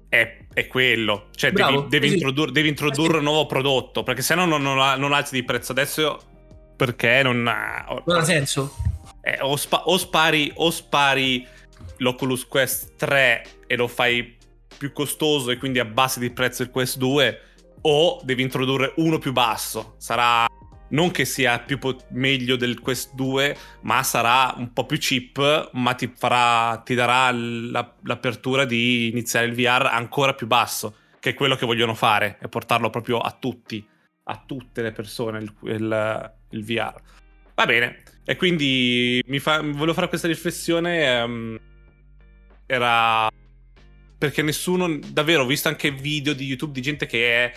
è, 0.10 0.46
è 0.54 0.68
quello. 0.68 1.28
Cioè, 1.36 1.52
Bravo, 1.52 1.82
devi, 1.82 1.90
devi 1.90 2.08
sì. 2.08 2.14
introdurre, 2.16 2.52
devi 2.52 2.70
introdurre 2.70 3.18
un 3.18 3.24
nuovo 3.24 3.46
prodotto, 3.46 4.04
perché 4.04 4.22
se 4.22 4.36
no 4.36 4.46
non, 4.46 4.62
non, 4.62 5.00
non 5.00 5.14
alzi 5.14 5.36
di 5.36 5.44
prezzo 5.44 5.72
adesso. 5.72 6.20
Perché 6.76 7.22
non 7.24 7.48
ha. 7.48 7.86
Non 8.06 8.18
ha 8.18 8.24
senso. 8.24 8.76
eh, 9.22 9.38
o, 9.42 9.56
spa- 9.56 9.84
o 9.86 9.98
spari, 9.98 10.52
o 10.56 10.70
spari 10.70 11.48
l'Oculus 11.98 12.46
Quest 12.48 12.96
3 12.98 13.46
e 13.68 13.76
lo 13.76 13.88
fai 13.88 14.36
più 14.78 14.92
costoso 14.92 15.52
e 15.52 15.58
quindi 15.58 15.80
abbassi 15.80 16.20
di 16.20 16.32
prezzo 16.32 16.64
il 16.64 16.70
Quest 16.70 16.98
2, 16.98 17.42
o 17.82 18.20
devi 18.24 18.42
introdurre 18.42 18.94
uno 18.98 19.20
più 19.20 19.32
basso. 19.32 19.96
Sarà 19.98 20.46
non 20.90 21.12
che 21.12 21.26
sia 21.26 21.60
più 21.60 21.80
po- 21.80 21.98
meglio 22.10 22.56
del 22.56 22.80
Quest 22.80 23.14
2, 23.16 23.56
ma 23.82 24.04
sarà 24.04 24.54
un 24.58 24.72
po' 24.74 24.86
più 24.86 24.98
cheap, 24.98 25.72
ma 25.74 25.94
ti, 25.94 26.12
farà, 26.16 26.78
ti 26.86 26.94
darà 26.96 27.32
la- 27.32 27.96
l'apertura 28.04 28.66
di 28.66 29.08
iniziare 29.10 29.46
il 29.48 29.54
VR 29.54 29.88
ancora 29.92 30.34
più 30.34 30.48
basso, 30.48 30.96
che 31.20 31.32
è 31.32 31.34
quello 31.34 31.56
che 31.56 31.66
vogliono 31.66 31.96
fare, 31.96 32.38
e 32.42 32.48
portarlo 32.48 32.90
proprio 32.90 33.20
a 33.20 33.32
tutti, 33.32 33.86
a 34.24 34.44
tutte 34.46 34.82
le 34.82 34.92
persone 34.92 35.40
il, 35.40 35.54
il- 35.64 36.34
il 36.52 36.64
VR. 36.64 36.96
Va 37.56 37.66
bene, 37.66 38.04
e 38.26 38.36
quindi 38.36 39.22
mi 39.28 39.40
fa, 39.40 39.62
volevo 39.62 39.94
fare 39.94 40.08
questa 40.10 40.28
riflessione. 40.28 41.06
ehm, 41.06 41.60
era 42.68 43.30
perché 44.18 44.42
nessuno, 44.42 44.98
davvero, 45.12 45.44
ho 45.44 45.46
visto 45.46 45.68
anche 45.68 45.92
video 45.92 46.34
di 46.34 46.46
YouTube 46.46 46.74
di 46.74 46.82
gente 46.82 47.06
che 47.06 47.46
è 47.46 47.54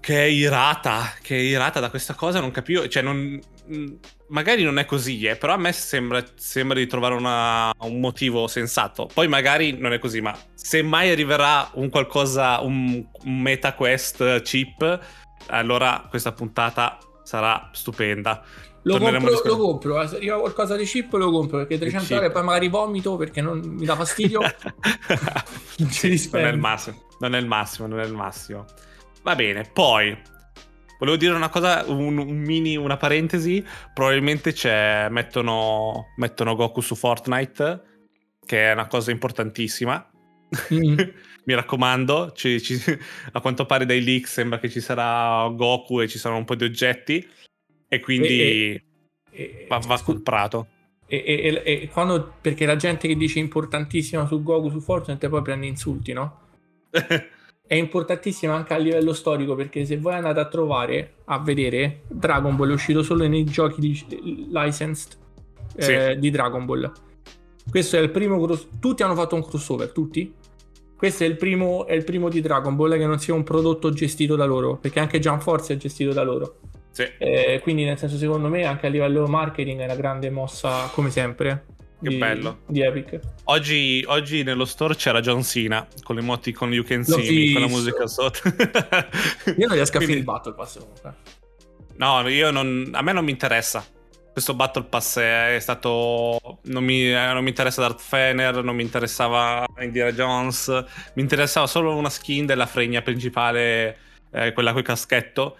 che 0.00 0.22
è 0.22 0.26
irata, 0.26 1.12
che 1.22 1.36
è 1.36 1.40
irata 1.40 1.80
da 1.80 1.90
questa 1.90 2.14
cosa, 2.14 2.40
non 2.40 2.50
capivo, 2.50 2.86
cioè 2.88 3.02
non 3.02 3.38
mh, 3.66 3.84
magari 4.28 4.62
non 4.62 4.78
è 4.78 4.84
così, 4.84 5.24
eh, 5.24 5.36
però 5.36 5.54
a 5.54 5.56
me 5.56 5.72
sembra, 5.72 6.22
sembra 6.36 6.78
di 6.78 6.86
trovare 6.86 7.14
una- 7.14 7.72
un 7.80 8.00
motivo 8.00 8.46
sensato. 8.46 9.08
Poi 9.12 9.28
magari 9.28 9.76
non 9.78 9.92
è 9.92 9.98
così, 9.98 10.20
ma 10.20 10.36
se 10.54 10.82
mai 10.82 11.10
arriverà 11.10 11.70
un 11.74 11.88
qualcosa, 11.90 12.60
un, 12.60 13.04
un 13.24 13.40
meta 13.40 13.74
quest 13.74 14.42
cheap, 14.42 15.00
allora 15.46 16.06
questa 16.08 16.32
puntata 16.32 16.98
sarà 17.22 17.70
stupenda. 17.72 18.42
Lo 18.82 18.96
compro, 18.98 19.42
lo 19.44 19.56
compro, 19.56 20.00
eh, 20.00 20.06
se 20.08 20.16
arriva 20.16 20.38
qualcosa 20.38 20.74
di 20.76 20.84
chip 20.84 21.12
lo 21.14 21.30
compro 21.30 21.58
perché 21.58 21.76
300 21.78 22.06
chip. 22.06 22.16
euro 22.16 22.26
e 22.26 22.30
poi 22.30 22.42
magari 22.44 22.68
vomito 22.68 23.16
perché 23.16 23.42
non 23.42 23.58
mi 23.60 23.84
dà 23.84 23.96
fastidio. 23.96 24.40
Non 25.78 25.90
Sì, 25.90 26.28
non 26.32 26.44
è 26.46 26.52
massimo, 26.52 26.96
non 27.18 27.34
è 27.34 27.38
il 27.38 27.46
massimo, 27.46 27.86
non 27.86 28.00
è 28.00 28.04
il 28.04 28.14
massimo. 28.14 28.64
Va 29.22 29.34
bene, 29.34 29.68
poi 29.72 30.16
volevo 30.98 31.16
dire 31.16 31.34
una 31.34 31.48
cosa, 31.48 31.84
un, 31.86 32.16
un 32.18 32.36
mini, 32.38 32.76
una 32.76 32.96
parentesi, 32.96 33.64
probabilmente 33.92 34.52
c'è, 34.52 35.08
mettono, 35.10 36.06
mettono 36.16 36.54
Goku 36.54 36.80
su 36.80 36.94
Fortnite, 36.94 37.82
che 38.44 38.70
è 38.70 38.72
una 38.72 38.86
cosa 38.86 39.10
importantissima. 39.10 40.10
Mm. 40.72 40.96
Mi 41.44 41.54
raccomando, 41.54 42.32
ci- 42.32 42.60
ci- 42.60 42.80
a 43.32 43.40
quanto 43.40 43.64
pare 43.66 43.86
dai 43.86 44.02
leak 44.02 44.26
sembra 44.26 44.58
che 44.58 44.68
ci 44.68 44.80
sarà 44.80 45.46
Goku 45.48 46.00
e 46.00 46.08
ci 46.08 46.18
saranno 46.18 46.40
un 46.40 46.44
po' 46.46 46.54
di 46.54 46.64
oggetti 46.64 47.26
e 47.88 48.00
quindi 48.00 48.40
E- 48.40 48.82
E, 49.30 49.66
va, 49.68 49.78
va 49.78 50.00
comprato. 50.02 50.66
e- 51.06 51.62
e 51.64 51.88
quando, 51.92 52.34
perché 52.40 52.66
la 52.66 52.76
gente 52.76 53.06
che 53.08 53.14
dice 53.16 53.38
importantissima 53.38 54.26
su 54.26 54.42
Goku, 54.42 54.68
su 54.70 54.80
Fortnite, 54.80 55.28
poi 55.28 55.42
prende 55.42 55.66
insulti, 55.66 56.12
no? 56.12 56.40
È 57.68 57.74
importantissima 57.74 58.54
anche 58.54 58.72
a 58.72 58.78
livello 58.78 59.12
storico 59.12 59.54
perché 59.54 59.84
se 59.84 59.98
voi 59.98 60.14
andate 60.14 60.40
a 60.40 60.46
trovare, 60.46 61.16
a 61.26 61.38
vedere, 61.38 62.00
Dragon 62.08 62.56
Ball 62.56 62.70
è 62.70 62.72
uscito 62.72 63.02
solo 63.02 63.28
nei 63.28 63.44
giochi 63.44 63.78
di- 63.78 64.48
licensed 64.50 65.18
eh, 65.76 66.16
di 66.18 66.30
Dragon 66.30 66.64
Ball. 66.64 66.90
Questo 67.68 67.98
è 67.98 68.00
il 68.00 68.08
primo 68.08 68.42
cross- 68.42 68.68
tutti 68.80 69.02
hanno 69.02 69.14
fatto 69.14 69.34
un 69.34 69.44
crossover, 69.46 69.92
tutti. 69.92 70.32
Questo 70.96 71.24
è 71.24 71.26
il 71.26 71.36
primo 71.36 71.86
è 71.86 71.92
il 71.92 72.04
primo 72.04 72.30
di 72.30 72.40
Dragon 72.40 72.74
Ball 72.74 72.96
che 72.96 73.04
non 73.04 73.18
sia 73.18 73.34
un 73.34 73.42
prodotto 73.42 73.92
gestito 73.92 74.34
da 74.34 74.46
loro, 74.46 74.76
perché 74.76 74.98
anche 74.98 75.18
Jump 75.20 75.42
Force 75.42 75.74
è 75.74 75.76
gestito 75.76 76.14
da 76.14 76.22
loro. 76.22 76.60
Sì. 76.90 77.06
Eh, 77.18 77.60
quindi 77.62 77.84
nel 77.84 77.98
senso 77.98 78.16
secondo 78.16 78.48
me 78.48 78.64
anche 78.64 78.86
a 78.86 78.88
livello 78.88 79.26
marketing 79.26 79.80
è 79.80 79.84
una 79.84 79.94
grande 79.94 80.30
mossa 80.30 80.88
come 80.94 81.10
sempre. 81.10 81.66
Che 82.00 82.08
di, 82.08 82.16
bello. 82.16 82.60
Di 82.66 82.80
Epic. 82.80 83.18
Oggi, 83.44 84.04
oggi 84.06 84.44
nello 84.44 84.64
store 84.64 84.94
c'era 84.94 85.20
John 85.20 85.42
Cena 85.42 85.84
con 86.04 86.14
l'emoticon 86.14 86.72
You 86.72 86.84
Can 86.84 87.02
See 87.02 87.48
Me, 87.48 87.52
con 87.54 87.62
la 87.62 87.68
musica 87.68 88.06
sotto. 88.06 88.40
Io 89.56 89.66
non 89.66 89.74
riesco 89.74 89.96
a 89.96 90.00
finire 90.00 90.18
il 90.18 90.24
Battle 90.24 90.54
Pass 90.54 90.78
comunque. 90.78 91.14
No, 91.96 92.28
io 92.28 92.52
non, 92.52 92.88
a 92.92 93.02
me 93.02 93.12
non 93.12 93.24
mi 93.24 93.32
interessa. 93.32 93.84
Questo 94.30 94.54
Battle 94.54 94.84
Pass 94.84 95.18
è 95.18 95.58
stato. 95.58 96.60
Non 96.66 96.84
mi, 96.84 97.10
eh, 97.10 97.32
non 97.32 97.42
mi 97.42 97.48
interessa 97.48 97.80
Darth 97.80 98.00
Fener, 98.00 98.62
non 98.62 98.76
mi 98.76 98.84
interessava 98.84 99.66
Indiana 99.80 100.12
Jones. 100.12 100.68
Mi 101.14 101.22
interessava 101.22 101.66
solo 101.66 101.96
una 101.96 102.10
skin 102.10 102.46
della 102.46 102.66
fregna 102.66 103.02
principale, 103.02 103.98
eh, 104.30 104.52
quella 104.52 104.72
col 104.72 104.82
caschetto. 104.82 105.56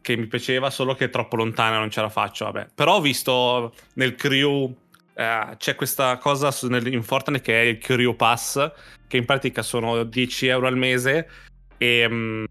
Che 0.00 0.16
mi 0.16 0.28
piaceva, 0.28 0.70
solo 0.70 0.94
che 0.94 1.06
è 1.06 1.10
troppo 1.10 1.34
lontana, 1.34 1.78
non 1.78 1.90
ce 1.90 2.00
la 2.00 2.08
faccio. 2.08 2.44
Vabbè. 2.44 2.68
Però 2.72 2.94
ho 2.94 3.00
visto 3.00 3.74
nel 3.94 4.14
crew. 4.14 4.72
Eh, 5.20 5.56
c'è 5.58 5.74
questa 5.74 6.16
cosa 6.16 6.50
su- 6.50 6.68
nel- 6.68 6.86
in 6.92 7.02
Fortnite 7.02 7.42
che 7.42 7.60
è 7.60 7.64
il 7.66 7.78
Crew 7.78 8.16
Pass, 8.16 8.70
che 9.06 9.16
in 9.18 9.26
pratica 9.26 9.60
sono 9.62 10.02
10 10.04 10.46
euro 10.46 10.66
al 10.66 10.76
mese 10.78 11.28
e 11.76 12.06
mm, 12.08 12.44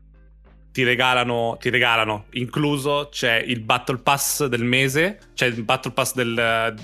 ti 0.72 0.84
regalano, 0.84 1.58
ti 1.60 1.70
regalano, 1.72 2.26
incluso 2.34 3.10
c'è 3.12 3.38
il 3.38 3.62
Battle 3.62 3.98
Pass 3.98 4.46
del 4.46 4.64
mese, 4.64 5.18
c'è 5.34 5.48
il 5.48 5.64
Battle 5.64 5.92
Pass 5.94 6.14
del, 6.14 6.76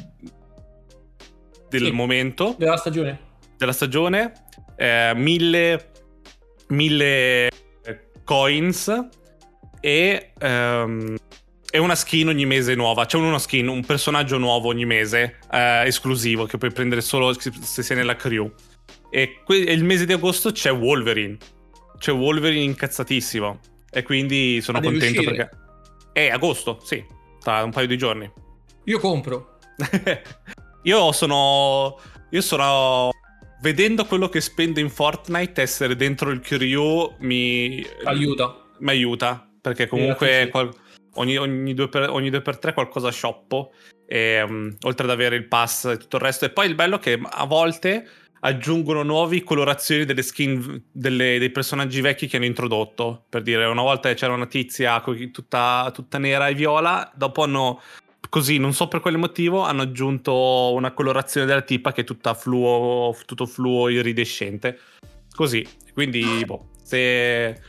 del 1.69 1.81
Sì. 1.83 1.91
momento, 1.91 2.55
Della 2.57 2.77
stagione. 2.77 3.19
della 3.57 3.71
stagione, 3.73 4.31
eh, 4.77 5.11
mille, 5.15 5.91
mille 6.69 7.47
eh, 7.47 7.51
coins 8.23 9.07
e, 9.81 10.31
ehm, 10.39 11.15
e 11.75 11.77
una 11.77 11.95
skin 11.95 12.29
ogni 12.29 12.45
mese 12.45 12.73
nuova. 12.73 13.05
C'è 13.05 13.17
una 13.17 13.37
skin, 13.37 13.67
un 13.67 13.83
personaggio 13.83 14.37
nuovo 14.37 14.69
ogni 14.69 14.85
mese, 14.85 15.39
eh, 15.51 15.83
esclusivo, 15.85 16.45
che 16.45 16.57
puoi 16.57 16.71
prendere 16.71 17.01
solo 17.01 17.33
se 17.37 17.83
sei 17.83 17.97
nella 17.97 18.15
crew. 18.15 18.49
E 19.09 19.41
que- 19.43 19.63
e 19.65 19.73
il 19.73 19.83
mese 19.83 20.05
di 20.05 20.13
agosto 20.13 20.51
c'è 20.51 20.71
Wolverine. 20.71 21.37
C'è 21.97 22.13
Wolverine 22.13 22.63
incazzatissimo. 22.63 23.59
E 23.91 24.03
quindi 24.03 24.61
sono 24.61 24.79
Ma 24.79 24.85
deve 24.89 24.99
contento 24.99 25.29
perché... 25.29 25.49
È 26.13 26.29
agosto, 26.29 26.79
sì, 26.81 27.03
tra 27.41 27.61
un 27.63 27.71
paio 27.71 27.87
di 27.87 27.97
giorni. 27.97 28.31
Io 28.85 28.99
compro. 28.99 29.57
io 30.83 31.11
sono. 31.11 31.99
Io 32.31 32.41
sono. 32.41 33.09
Vedendo 33.61 34.05
quello 34.05 34.29
che 34.29 34.39
spendo 34.39 34.79
in 34.79 34.89
Fortnite, 34.89 35.61
essere 35.61 35.95
dentro 35.97 36.29
il 36.31 36.39
crew 36.39 37.15
mi 37.19 37.85
Aiuta. 38.05 38.55
mi 38.79 38.89
aiuta. 38.91 39.49
perché 39.61 39.87
comunque 39.87 40.47
qual- 40.51 40.73
ogni, 41.15 41.37
ogni, 41.37 41.73
due 41.73 41.89
per, 41.89 42.09
ogni 42.09 42.29
due 42.29 42.41
per 42.41 42.57
tre 42.57 42.73
qualcosa 42.73 43.11
shoppo, 43.11 43.73
e, 44.07 44.45
mm, 44.45 44.69
oltre 44.83 45.05
ad 45.05 45.11
avere 45.11 45.35
il 45.35 45.47
pass 45.47 45.85
e 45.85 45.97
tutto 45.97 46.17
il 46.17 46.21
resto. 46.21 46.45
E 46.45 46.49
poi 46.49 46.67
il 46.67 46.75
bello 46.75 46.97
è 46.97 46.99
che 46.99 47.19
a 47.21 47.45
volte 47.45 48.07
aggiungono 48.41 49.01
nuove 49.01 49.43
colorazioni 49.43 50.05
delle 50.05 50.21
skin 50.21 50.83
delle- 50.91 51.39
dei 51.39 51.49
personaggi 51.49 51.99
vecchi 52.01 52.27
che 52.27 52.37
hanno 52.37 52.45
introdotto. 52.45 53.25
Per 53.27 53.41
dire, 53.41 53.65
una 53.65 53.81
volta 53.81 54.13
c'era 54.13 54.33
una 54.33 54.45
tizia 54.45 55.01
tutta, 55.31 55.89
tutta 55.93 56.17
nera 56.19 56.47
e 56.47 56.53
viola, 56.53 57.11
dopo 57.15 57.43
hanno 57.43 57.81
così, 58.29 58.57
non 58.57 58.73
so 58.73 58.87
per 58.87 58.99
quale 58.99 59.17
motivo, 59.17 59.61
hanno 59.61 59.83
aggiunto 59.83 60.73
una 60.73 60.91
colorazione 60.91 61.47
della 61.47 61.61
tipa 61.61 61.91
che 61.91 62.01
è 62.01 62.03
tutta 62.03 62.33
fluo, 62.33 63.15
tutto 63.25 63.45
fluo 63.45 63.89
iridescente. 63.89 64.79
Così, 65.33 65.65
quindi, 65.93 66.43
boh, 66.45 66.69
se, 66.83 67.59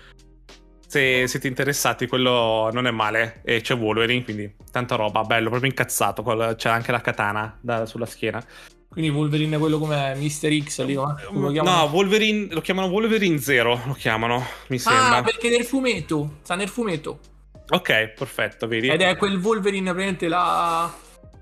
se 0.87 1.27
siete 1.27 1.49
interessati, 1.49 2.07
quello 2.07 2.71
non 2.73 2.87
è 2.87 2.91
male. 2.91 3.41
E 3.45 3.61
c'è 3.61 3.75
Wolverine, 3.75 4.25
quindi 4.25 4.55
tanta 4.71 4.95
roba, 4.97 5.23
bello, 5.23 5.51
proprio 5.51 5.71
incazzato. 5.71 6.23
C'è 6.57 6.69
anche 6.69 6.93
la 6.93 7.01
katana 7.01 7.59
da- 7.61 7.87
sulla 7.87 8.07
schiena. 8.07 8.45
Quindi 8.89 9.11
Wolverine 9.11 9.57
è 9.57 9.59
quello 9.59 9.79
come 9.79 10.15
Mr. 10.15 10.63
X 10.63 10.83
lì, 10.85 10.95
come 10.95 11.17
lo 11.29 11.51
chiamano? 11.51 11.77
No, 11.77 11.85
Wolverine, 11.93 12.49
lo 12.51 12.63
chiamano 12.63 12.87
Wolverine 12.87 13.39
Zero, 13.39 13.79
lo 13.85 13.93
chiamano, 13.93 14.43
mi 14.69 14.79
sembra. 14.79 15.19
Ah, 15.19 15.23
perché 15.23 15.51
nel 15.51 15.65
fumetto, 15.65 16.39
sta 16.43 16.55
nel 16.55 16.69
fumetto. 16.69 17.21
Ok, 17.69 18.15
perfetto, 18.17 18.67
vedi? 18.67 18.89
Ed 18.89 19.03
è 19.03 19.17
quel 19.17 19.37
Wolverine, 19.39 19.91
praticamente 19.91 20.29
la, 20.29 20.91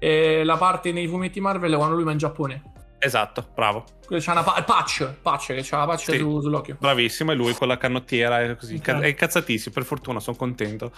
eh, 0.00 0.42
la 0.42 0.56
parte 0.56 0.90
nei 0.90 1.06
fumetti 1.06 1.38
Marvel 1.40 1.76
quando 1.76 1.94
lui 1.94 2.02
va 2.02 2.12
in 2.12 2.18
Giappone. 2.18 2.62
Esatto, 3.04 3.46
bravo. 3.54 3.84
C'ha 4.08 4.32
una 4.32 4.42
pa- 4.42 4.62
patch, 4.62 5.12
patch 5.22 5.46
che 5.48 5.60
c'ha 5.62 5.78
la 5.78 5.86
patch 5.86 6.10
Sì. 6.10 6.18
su- 6.18 6.40
sull'occhio. 6.40 6.76
Bravissimo, 6.78 7.32
è 7.32 7.34
lui 7.34 7.52
con 7.54 7.68
la 7.68 7.76
canottiera, 7.76 8.40
è 8.42 8.56
così. 8.56 8.76
Ok. 8.76 8.88
È 9.00 9.06
incazzatissimo, 9.06 9.74
per 9.74 9.84
fortuna, 9.84 10.20
sono 10.20 10.36
contento. 10.36 10.92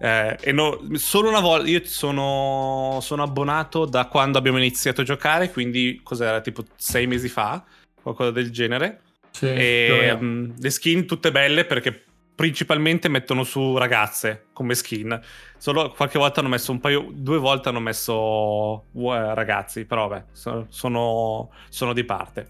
Eh, 0.00 0.36
e 0.40 0.52
no- 0.52 0.80
solo 0.94 1.28
una 1.28 1.40
volta, 1.40 1.68
io 1.68 1.80
sono, 1.84 2.98
sono 3.00 3.22
abbonato 3.22 3.84
da 3.84 4.06
quando 4.06 4.38
abbiamo 4.38 4.58
iniziato 4.58 5.02
a 5.02 5.04
giocare, 5.04 5.50
quindi 5.50 6.00
cos'era, 6.02 6.40
tipo 6.40 6.64
sei 6.76 7.06
mesi 7.06 7.28
fa, 7.28 7.62
qualcosa 8.02 8.30
del 8.30 8.50
genere. 8.50 9.00
Sì, 9.30 9.46
E 9.46 10.16
mm, 10.20 10.50
le 10.58 10.70
skin 10.70 11.06
tutte 11.06 11.30
belle 11.32 11.64
perché 11.64 12.04
principalmente 12.42 13.08
mettono 13.08 13.44
su 13.44 13.76
ragazze 13.76 14.46
come 14.52 14.74
skin. 14.74 15.16
Solo 15.58 15.92
qualche 15.92 16.18
volta 16.18 16.40
hanno 16.40 16.48
messo 16.48 16.72
un 16.72 16.80
paio, 16.80 17.06
due 17.12 17.38
volte 17.38 17.68
hanno 17.68 17.78
messo 17.78 18.86
eh, 18.92 19.34
ragazzi, 19.34 19.84
però 19.84 20.08
vabbè, 20.08 20.24
so- 20.32 20.66
sono, 20.68 21.52
sono 21.68 21.92
di 21.92 22.02
parte. 22.02 22.48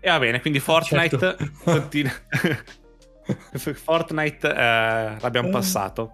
E 0.00 0.08
va 0.08 0.18
bene, 0.18 0.40
quindi 0.40 0.60
Fortnite 0.60 1.18
Certo. 1.18 1.50
continua. 1.62 2.10
Fortnite 3.84 4.48
eh, 4.48 5.16
l'abbiamo 5.20 5.48
Eh. 5.48 5.50
passato. 5.50 6.12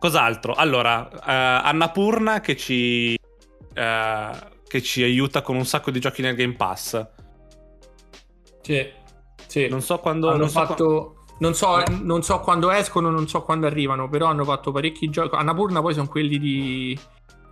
Cos'altro? 0.00 0.54
Allora, 0.54 1.08
eh, 1.08 1.68
Annapurna 1.68 2.40
che 2.40 2.56
ci, 2.56 3.14
eh, 3.72 4.30
che 4.66 4.82
ci 4.82 5.04
aiuta 5.04 5.42
con 5.42 5.54
un 5.54 5.64
sacco 5.64 5.92
di 5.92 6.00
giochi 6.00 6.22
nel 6.22 6.34
Game 6.34 6.54
Pass. 6.54 7.06
Sì, 8.62 8.84
sì. 9.46 9.68
Non 9.68 9.80
so 9.80 10.00
quando... 10.00 10.26
hanno 10.30 10.38
non 10.38 10.48
so 10.48 10.66
fatto... 10.66 11.10
Non 11.38 11.54
so, 11.54 11.82
non 12.02 12.22
so 12.22 12.40
quando 12.40 12.70
escono, 12.70 13.10
non 13.10 13.28
so 13.28 13.42
quando 13.42 13.66
arrivano, 13.66 14.08
però 14.08 14.26
hanno 14.26 14.44
fatto 14.44 14.72
parecchi 14.72 15.10
giochi. 15.10 15.34
Annapurna 15.36 15.80
poi 15.80 15.92
sono 15.94 16.08
quelli 16.08 16.38
di... 16.38 16.98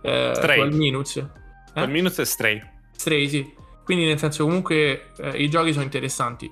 Eh, 0.01 0.31
Stray. 0.35 0.57
12 0.59 0.77
Minutes. 0.77 1.15
Eh? 1.17 1.25
quando... 1.73 1.91
Minus 1.91 2.19
e 2.19 2.25
Stray. 2.25 2.61
Stray, 2.95 3.29
sì. 3.29 3.53
Quindi 3.83 4.05
nel 4.05 4.17
senso 4.17 4.43
comunque 4.45 5.11
eh, 5.17 5.37
i 5.37 5.49
giochi 5.49 5.71
sono 5.71 5.83
interessanti. 5.83 6.51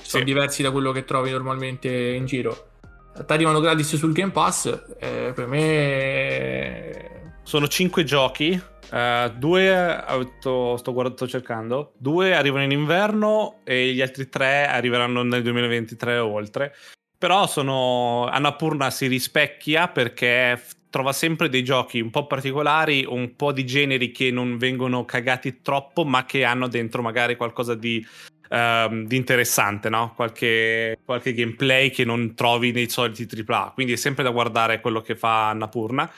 Sono 0.00 0.24
Sì. 0.24 0.32
diversi 0.32 0.62
da 0.62 0.70
quello 0.70 0.92
che 0.92 1.04
trovi 1.04 1.30
normalmente 1.30 1.90
in 1.90 2.24
giro. 2.24 2.68
Ti 3.14 3.32
arrivano 3.32 3.60
gratis 3.60 3.96
sul 3.96 4.12
Game 4.12 4.30
Pass, 4.32 4.66
eh, 4.98 5.32
per 5.34 5.46
me... 5.46 7.34
Sono 7.42 7.68
5 7.68 8.04
giochi. 8.04 8.58
Eh, 8.92 9.32
due 9.36 10.04
eh, 10.06 10.28
sto, 10.38 10.76
sto 10.76 10.92
guard- 10.92 11.14
sto 11.14 11.28
cercando. 11.28 11.92
Due 11.96 12.34
arrivano 12.34 12.64
in 12.64 12.72
inverno 12.72 13.60
e 13.64 13.92
gli 13.92 14.00
altri 14.00 14.28
tre 14.28 14.66
arriveranno 14.66 15.22
nel 15.22 15.42
2023 15.42 16.18
o 16.18 16.32
oltre. 16.32 16.74
Però 17.16 17.46
sono. 17.46 18.26
Annapurna 18.26 18.90
si 18.90 19.06
rispecchia 19.06 19.88
perché 19.88 20.56
f- 20.56 20.74
trova 20.90 21.12
sempre 21.12 21.48
dei 21.48 21.62
giochi 21.62 22.00
un 22.00 22.10
po' 22.10 22.26
particolari, 22.26 23.04
un 23.06 23.36
po' 23.36 23.52
di 23.52 23.64
generi 23.66 24.10
che 24.10 24.30
non 24.30 24.56
vengono 24.56 25.04
cagati 25.04 25.60
troppo, 25.60 26.04
ma 26.04 26.24
che 26.24 26.44
hanno 26.44 26.66
dentro 26.66 27.02
magari 27.02 27.36
qualcosa 27.36 27.74
di. 27.74 28.04
ehm, 28.48 29.06
di 29.06 29.16
interessante, 29.16 29.88
no? 29.88 30.12
Qualche, 30.16 30.98
qualche 31.04 31.32
gameplay 31.34 31.90
che 31.90 32.04
non 32.04 32.34
trovi 32.34 32.72
nei 32.72 32.88
soliti 32.88 33.26
AAA. 33.26 33.72
Quindi 33.74 33.92
è 33.92 33.96
sempre 33.96 34.24
da 34.24 34.30
guardare 34.30 34.80
quello 34.80 35.00
che 35.00 35.14
fa 35.14 35.50
Annapurna. 35.50 36.10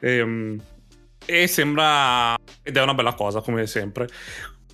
Ehm, 0.00 0.60
e 1.24 1.46
sembra. 1.46 2.36
Ed 2.62 2.76
è 2.76 2.82
una 2.82 2.94
bella 2.94 3.14
cosa, 3.14 3.40
come 3.40 3.66
sempre. 3.66 4.08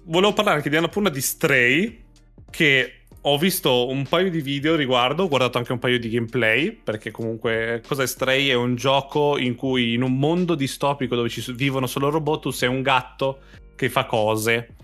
Volevo 0.04 0.32
parlare 0.32 0.56
anche 0.56 0.70
di 0.70 0.76
Annapurna 0.76 1.10
di 1.10 1.20
Stray. 1.20 2.04
Che 2.50 2.92
ho 3.20 3.36
visto 3.36 3.88
un 3.88 4.06
paio 4.06 4.30
di 4.30 4.40
video 4.40 4.74
riguardo. 4.74 5.24
Ho 5.24 5.28
guardato 5.28 5.58
anche 5.58 5.72
un 5.72 5.78
paio 5.78 5.98
di 5.98 6.08
gameplay. 6.08 6.72
Perché 6.72 7.10
comunque, 7.10 7.82
cos'è 7.86 8.06
Stray? 8.06 8.48
È 8.48 8.54
un 8.54 8.74
gioco 8.74 9.38
in 9.38 9.54
cui 9.54 9.94
in 9.94 10.02
un 10.02 10.18
mondo 10.18 10.54
distopico 10.54 11.14
dove 11.14 11.28
ci 11.28 11.44
vivono 11.52 11.86
solo 11.86 12.10
robot, 12.10 12.42
tu 12.42 12.50
sei 12.50 12.68
un 12.68 12.82
gatto 12.82 13.40
che 13.76 13.88
fa 13.88 14.06
cose. 14.06 14.74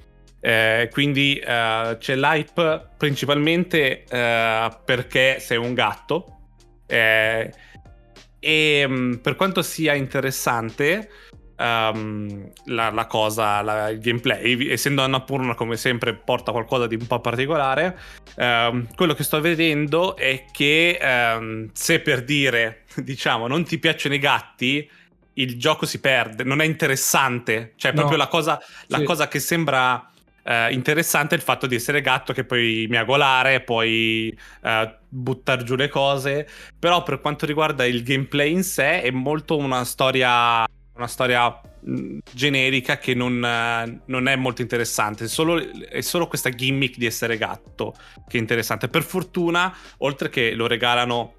Eh, 0.40 0.90
quindi 0.92 1.36
eh, 1.36 1.96
c'è 1.98 2.16
l'hype 2.16 2.90
principalmente 2.98 4.04
eh, 4.04 4.76
perché 4.84 5.38
sei 5.40 5.56
un 5.56 5.72
gatto. 5.72 6.38
Eh, 6.86 7.50
e 8.44 8.86
mh, 8.86 9.20
per 9.22 9.36
quanto 9.36 9.62
sia 9.62 9.94
interessante 9.94 11.08
ehm, 11.56 12.50
la, 12.66 12.90
la 12.90 13.06
cosa, 13.06 13.60
la- 13.62 13.88
il 13.90 13.98
gameplay, 14.00 14.68
essendo 14.70 15.02
Annapurna 15.02 15.54
come 15.54 15.76
sempre 15.76 16.14
porta 16.14 16.52
qualcosa 16.52 16.86
di 16.86 16.94
un 16.96 17.06
po' 17.06 17.20
particolare, 17.20 17.98
ehm, 18.36 18.88
quello 18.94 19.14
che 19.14 19.22
sto 19.24 19.40
vedendo 19.40 20.16
è 20.16 20.44
che 20.52 20.98
ehm, 21.00 21.70
se 21.72 22.00
per 22.00 22.24
dire, 22.24 22.84
diciamo, 22.96 23.46
non 23.46 23.64
ti 23.64 23.78
piacciono 23.78 24.14
i 24.14 24.18
gatti, 24.18 24.88
il 25.34 25.58
gioco 25.58 25.84
si 25.86 26.00
perde, 26.00 26.44
non 26.44 26.60
è 26.60 26.64
interessante, 26.64 27.72
cioè 27.76 27.90
No. 27.92 27.98
proprio 27.98 28.18
la 28.18 28.28
cosa, 28.28 28.60
la 28.86 28.98
Sì. 28.98 29.04
cosa 29.04 29.26
che 29.28 29.40
sembra 29.40 30.08
eh, 30.46 30.72
interessante 30.72 31.34
è 31.34 31.38
il 31.38 31.42
fatto 31.44 31.66
di 31.66 31.74
essere 31.74 32.00
gatto 32.02 32.32
che 32.32 32.44
puoi 32.44 32.86
miagolare, 32.88 33.62
puoi 33.62 34.36
eh, 34.62 34.96
buttare 35.08 35.64
giù 35.64 35.74
le 35.74 35.88
cose, 35.88 36.46
però 36.78 37.02
per 37.02 37.20
quanto 37.20 37.46
riguarda 37.46 37.84
il 37.86 38.02
gameplay 38.02 38.52
in 38.52 38.62
sé 38.62 39.00
è 39.02 39.10
molto 39.10 39.56
una 39.56 39.84
storia, 39.84 40.64
una 40.96 41.06
storia 41.06 41.60
mh, 41.80 42.18
generica 42.32 42.98
che 42.98 43.14
non, 43.14 43.44
eh, 43.44 44.00
non 44.06 44.28
è 44.28 44.36
molto 44.36 44.62
interessante, 44.62 45.24
è 45.24 45.28
solo, 45.28 45.58
è 45.58 46.00
solo 46.00 46.26
questa 46.26 46.50
gimmick 46.50 46.96
di 46.96 47.06
essere 47.06 47.36
gatto 47.36 47.94
che 48.28 48.38
è 48.38 48.40
interessante. 48.40 48.88
Per 48.88 49.02
fortuna, 49.02 49.74
oltre 49.98 50.28
che 50.28 50.54
lo 50.54 50.66
regalano, 50.66 51.34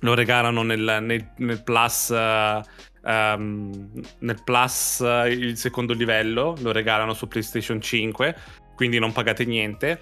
lo 0.00 0.14
regalano 0.14 0.62
nel, 0.62 0.98
nel- 1.02 1.32
nel 1.36 1.62
plus... 1.62 2.10
eh, 2.10 2.62
ehm, 3.04 3.90
nel 4.20 4.42
plus 4.44 5.00
eh, 5.00 5.28
il 5.30 5.56
secondo 5.56 5.92
livello 5.92 6.54
lo 6.60 6.70
regalano 6.70 7.14
su 7.14 7.26
PlayStation 7.26 7.80
5 7.80 8.36
quindi 8.74 8.98
non 8.98 9.12
pagate 9.12 9.44
niente. 9.44 10.00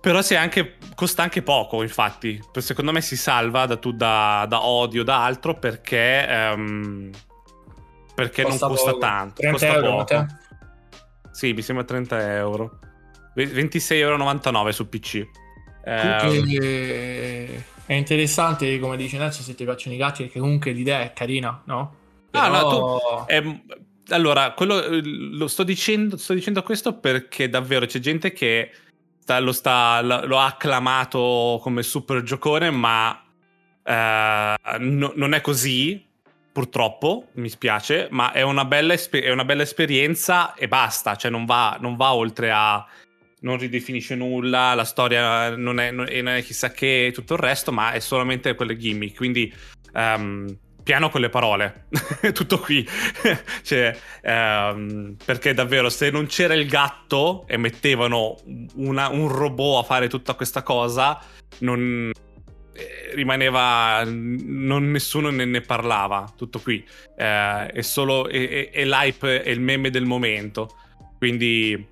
Però 0.00 0.20
anche, 0.36 0.78
costa 0.96 1.22
anche 1.22 1.42
poco 1.42 1.82
infatti. 1.82 2.40
Secondo 2.58 2.90
me 2.90 3.00
si 3.00 3.16
salva 3.16 3.66
da, 3.66 3.76
tu- 3.76 3.92
da, 3.92 4.44
da 4.48 4.64
odio 4.64 5.04
da 5.04 5.24
altro 5.24 5.56
perché 5.56 6.26
ehm, 6.26 7.10
perché 8.14 8.42
Costa 8.42 8.66
non 8.66 8.74
costa 8.74 8.90
poco. 8.90 9.00
tanto 9.00 9.34
30 9.40 9.58
costa 9.58 9.74
euro, 9.74 9.96
poco 10.04 10.26
sì 11.32 11.52
mi 11.52 11.62
sembra 11.62 11.84
30 11.84 12.34
euro 12.36 12.78
Ve- 13.34 13.46
26,99 13.46 14.56
euro 14.56 14.72
su 14.72 14.88
PC 14.88 15.26
Ehm, 15.84 16.18
Comunque, 16.18 17.64
è 17.86 17.94
interessante, 17.94 18.78
come 18.78 18.96
dice 18.96 19.18
Nelson, 19.18 19.42
se 19.44 19.54
ti 19.56 19.64
piacciono 19.64 19.94
i 19.96 19.98
gatti, 19.98 20.22
perché 20.22 20.38
comunque 20.38 20.70
l'idea 20.70 21.00
è 21.02 21.12
carina, 21.12 21.60
no? 21.66 21.96
Ah, 22.30 22.46
no, 22.48 22.52
Però- 22.52 23.24
Ehm, 23.28 23.62
allora, 24.10 24.52
quello, 24.52 24.80
eh, 24.80 25.00
lo 25.02 25.48
sto 25.48 25.64
dicendo, 25.64 26.16
sto 26.16 26.34
dicendo 26.34 26.62
questo 26.62 26.98
perché 26.98 27.48
davvero 27.48 27.86
c'è 27.86 27.98
gente 27.98 28.32
che 28.32 28.70
sta- 29.18 29.40
lo, 29.40 29.50
sta, 29.52 30.00
lo, 30.02 30.24
lo 30.26 30.38
ha 30.38 30.46
acclamato 30.46 31.58
come 31.60 31.82
super 31.82 32.22
giocone, 32.22 32.70
ma 32.70 33.20
eh, 33.84 34.54
no- 34.78 35.12
non 35.16 35.34
è 35.34 35.40
così. 35.40 36.10
Purtroppo, 36.52 37.28
mi 37.34 37.48
spiace, 37.48 38.08
ma 38.10 38.32
è 38.32 38.42
una 38.42 38.66
bella, 38.66 38.92
espe- 38.92 39.22
è 39.22 39.30
una 39.30 39.44
bella 39.46 39.62
esperienza 39.62 40.52
e 40.54 40.68
basta. 40.68 41.16
Cioè, 41.16 41.30
non 41.30 41.46
va, 41.46 41.78
non 41.80 41.96
va 41.96 42.12
oltre 42.12 42.50
a. 42.52 42.84
Non 43.40 43.56
ridefinisce 43.56 44.14
nulla, 44.14 44.74
la 44.74 44.84
storia 44.84 45.56
non 45.56 45.80
è, 45.80 45.90
non 45.90 46.06
è- 46.08 46.42
chissà 46.42 46.70
che 46.70 47.06
e 47.06 47.12
tutto 47.12 47.32
il 47.34 47.40
resto, 47.40 47.72
ma 47.72 47.92
è 47.92 48.00
solamente 48.00 48.54
quelle 48.54 48.76
gimmick. 48.76 49.16
Quindi, 49.16 49.52
ehm, 49.94 50.58
piano 50.82 51.08
con 51.08 51.22
le 51.22 51.30
parole. 51.30 51.86
tutto 52.34 52.58
qui. 52.58 52.86
cioè, 53.62 53.96
ehm, 54.20 55.16
perché 55.24 55.54
davvero, 55.54 55.88
se 55.88 56.10
non 56.10 56.26
c'era 56.26 56.54
il 56.54 56.68
gatto 56.68 57.44
e 57.48 57.56
mettevano 57.56 58.36
una- 58.74 59.08
un 59.08 59.28
robot 59.28 59.84
a 59.84 59.86
fare 59.86 60.08
tutta 60.08 60.34
questa 60.34 60.62
cosa, 60.62 61.18
non, 61.60 62.10
rimaneva 63.14 64.02
non 64.04 64.90
nessuno 64.90 65.30
ne, 65.30 65.44
ne 65.44 65.60
parlava 65.60 66.32
tutto 66.36 66.58
qui 66.58 66.82
eh, 67.16 67.66
è 67.66 67.82
solo 67.82 68.28
è, 68.28 68.48
è, 68.48 68.70
è 68.70 68.84
l'hype 68.84 69.42
è 69.42 69.50
il 69.50 69.60
meme 69.60 69.90
del 69.90 70.04
momento 70.04 70.76
quindi, 71.22 71.86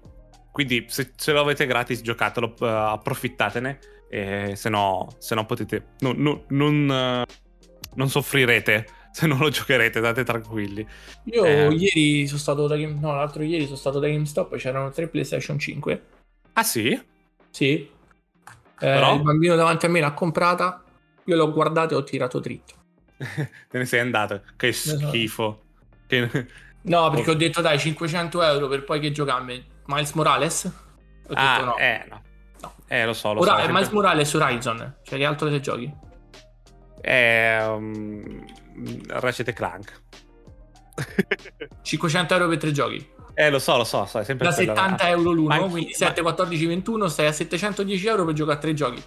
quindi 0.51 0.87
se, 0.89 1.13
se, 1.15 1.31
lo 1.31 1.43
avete 1.43 1.65
gratis 1.65 2.01
giocatelo 2.01 2.55
uh, 2.59 2.65
approfittatene 2.65 3.79
e 4.09 4.55
se 4.57 4.69
no, 4.69 5.07
se 5.19 5.37
no 5.37 5.47
potete 5.47 5.91
no, 6.01 6.13
no, 6.17 6.43
non, 6.49 6.89
uh, 6.89 7.33
non 7.95 8.09
soffrirete 8.09 8.87
se 9.13 9.29
non 9.29 9.39
lo 9.39 9.49
giocherete, 9.51 10.01
state 10.01 10.25
tranquilli. 10.25 10.85
Io 11.27 11.45
eh. 11.45 11.69
ieri 11.69 12.27
sono 12.27 12.41
stato 12.41 12.67
da 12.67 12.77
Game... 12.77 12.99
No, 12.99 13.15
l'altro 13.15 13.45
ieri 13.45 13.67
sono 13.67 13.77
stato 13.77 14.01
da 14.01 14.09
GameStop 14.09 14.57
c'erano 14.57 14.91
tre 14.91 15.07
PlayStation 15.07 15.57
5. 15.57 16.03
Ah 16.55 16.65
sì? 16.65 17.01
Sì. 17.51 17.89
Però... 18.81 19.13
Eh, 19.13 19.15
il 19.17 19.23
bambino 19.23 19.57
davanti 19.57 19.87
a 19.87 19.89
me 19.91 20.01
l'ha 20.01 20.13
comprata, 20.13 20.83
io 21.25 21.37
l'ho 21.37 21.53
guardato 21.53 21.95
e 21.95 21.97
ho 21.99 22.03
tirato 22.03 22.41
dritto. 22.41 22.75
Te 23.19 23.79
ne 23.79 23.85
sei 23.85 24.01
andato, 24.01 24.43
che 24.57 24.73
schifo. 24.73 25.63
Che... 26.07 26.47
No, 26.83 27.11
perché 27.15 27.31
ho 27.31 27.35
detto 27.35 27.61
dai 27.61 27.79
500 27.79 28.43
euro 28.43 28.69
per 28.69 28.85
poi 28.85 28.99
che 28.99 29.13
giocarmi 29.13 29.65
Miles 29.85 30.13
Morales? 30.13 30.65
Ho 30.65 31.33
ah, 31.35 31.55
detto 31.55 31.65
no. 31.67 31.77
Eh, 31.77 32.07
no. 32.09 32.23
no. 32.63 32.75
Eh, 32.89 33.05
lo 33.05 33.13
so, 33.13 33.35
lo 33.35 33.41
Ora, 33.41 33.51
so. 33.51 33.57
Miles 33.59 33.75
sempre... 33.75 33.95
Morales 33.95 34.35
Horizon, 34.35 34.95
cioè 35.03 35.19
che 35.19 35.25
altro 35.27 35.51
te 35.51 35.61
giochi? 35.61 35.95
Eh, 37.03 37.65
um, 37.65 38.45
Ratchet 39.09 39.53
Clank. 39.53 40.03
500 41.83 42.35
euro 42.35 42.49
per 42.49 42.59
tre 42.59 42.73
giochi. 42.73 43.19
Eh, 43.41 43.49
lo 43.49 43.59
so, 43.59 43.79
lo 43.79 43.85
so, 43.85 44.05
so 44.05 44.23
sempre 44.23 44.49
da 44.49 44.53
70 44.53 45.09
euro 45.09 45.31
l'uno, 45.31 45.49
ma 45.49 45.59
quindi 45.61 45.95
7, 45.95 46.21
14, 46.21 46.67
21, 46.67 47.09
stai 47.09 47.27
a 47.27 47.33
710 47.33 48.07
euro 48.07 48.27
per 48.27 48.35
giocare 48.35 48.59
a 48.59 48.61
tre 48.61 48.75
giochi. 48.75 49.03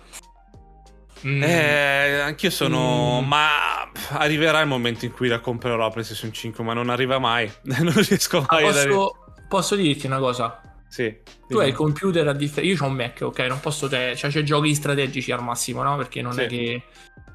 Mm. 1.28 1.44
Eh, 1.44 2.20
anch'io 2.22 2.50
sono. 2.50 3.22
Mm. 3.22 3.28
Ma 3.28 3.92
arriverà 4.14 4.60
il 4.62 4.68
momento 4.68 5.06
in 5.06 5.12
cui 5.12 5.28
la 5.28 5.40
comprerò 5.40 5.76
la 5.76 5.90
PlayStation 5.92 6.34
5, 6.34 6.64
ma 6.64 6.74
non 6.74 6.90
arriva 6.90 7.20
mai. 7.20 7.50
non 7.62 7.94
riesco 7.94 8.44
mai 8.50 8.64
posso, 8.64 8.80
a 8.80 8.84
dare... 8.84 9.46
posso 9.48 9.76
dirti 9.76 10.08
una 10.08 10.18
cosa? 10.18 10.62
Sì. 10.88 11.16
Tu 11.48 11.60
hai 11.60 11.70
il 11.70 11.76
computer 11.76 12.28
a 12.28 12.34
differenza. 12.34 12.74
Io 12.74 12.84
ho 12.84 12.90
un 12.90 12.96
Mac, 12.96 13.20
ok? 13.22 13.40
Non 13.42 13.60
posso 13.60 13.88
te. 13.88 14.16
Cioè, 14.16 14.32
c'è 14.32 14.42
giochi 14.42 14.74
strategici 14.74 15.32
al 15.32 15.44
massimo, 15.44 15.84
no? 15.84 15.96
Perché 15.96 16.24
non 16.24 16.34
sì. 16.34 16.42
è 16.42 16.48
che. 16.48 16.84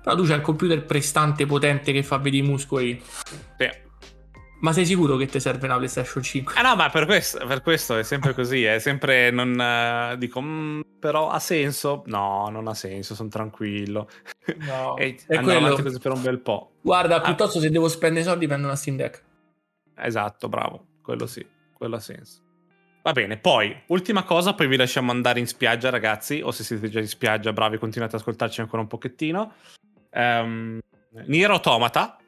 Però 0.02 0.16
tu 0.16 0.24
c'hai 0.24 0.37
il 0.37 0.42
computer 0.42 0.84
prestante, 0.84 1.46
potente 1.46 1.92
che 1.92 2.02
fa 2.02 2.18
vedere 2.18 2.44
i 2.44 2.46
muscoli. 2.48 3.00
Sì. 3.56 3.87
Ma 4.61 4.73
sei 4.73 4.85
sicuro 4.85 5.16
che 5.16 5.27
ti 5.27 5.38
serve 5.38 5.66
una 5.66 5.77
PlayStation 5.77 6.21
5? 6.21 6.55
Ah 6.57 6.62
no, 6.62 6.75
ma 6.75 6.90
per 6.90 7.07
questo, 7.07 7.47
per 7.47 7.62
questo 7.62 7.97
è 7.97 8.03
sempre 8.03 8.35
così, 8.35 8.64
è 8.64 8.81
sempre 8.81 9.31
non 9.31 9.53
uh, 9.53 10.16
dico, 10.16 10.42
mm, 10.42 10.81
però 10.99 11.31
ha 11.31 11.38
senso? 11.38 12.03
No, 12.07 12.49
non 12.51 12.66
ha 12.66 12.75
senso, 12.75 13.14
sono 13.14 13.29
tranquillo. 13.29 14.09
No, 14.59 14.97
e 14.99 15.16
è 15.29 15.40
quello. 15.40 15.81
così 15.81 16.01
per 16.01 16.12
un 16.12 16.23
bel 16.23 16.40
po'. 16.40 16.73
Guarda, 16.81 17.16
ah. 17.16 17.21
piuttosto 17.21 17.61
se 17.61 17.71
devo 17.71 17.88
spendere 17.88 18.25
soldi 18.25 18.49
prendo 18.49 18.66
una 18.66 18.75
Steam 18.75 18.97
Deck. 18.97 19.23
Esatto, 19.97 20.49
bravo, 20.49 20.87
quello 21.03 21.27
sì, 21.27 21.47
quello 21.73 21.94
ha 21.94 22.01
senso. 22.01 22.42
Va 23.03 23.12
bene, 23.12 23.38
poi, 23.38 23.75
ultima 23.87 24.25
cosa, 24.25 24.55
poi 24.55 24.66
vi 24.66 24.77
lasciamo 24.77 25.12
andare 25.12 25.38
in 25.38 25.47
spiaggia, 25.47 25.88
ragazzi, 25.88 26.40
o 26.42 26.51
se 26.51 26.64
siete 26.64 26.88
già 26.88 26.99
in 26.99 27.07
spiaggia, 27.07 27.53
bravi, 27.53 27.79
continuate 27.79 28.16
ad 28.16 28.21
ascoltarci 28.21 28.61
ancora 28.61 28.83
un 28.83 28.88
pochettino. 28.88 29.53
Um, 30.11 30.81
Nier 31.27 31.51
Automata, 31.51 32.18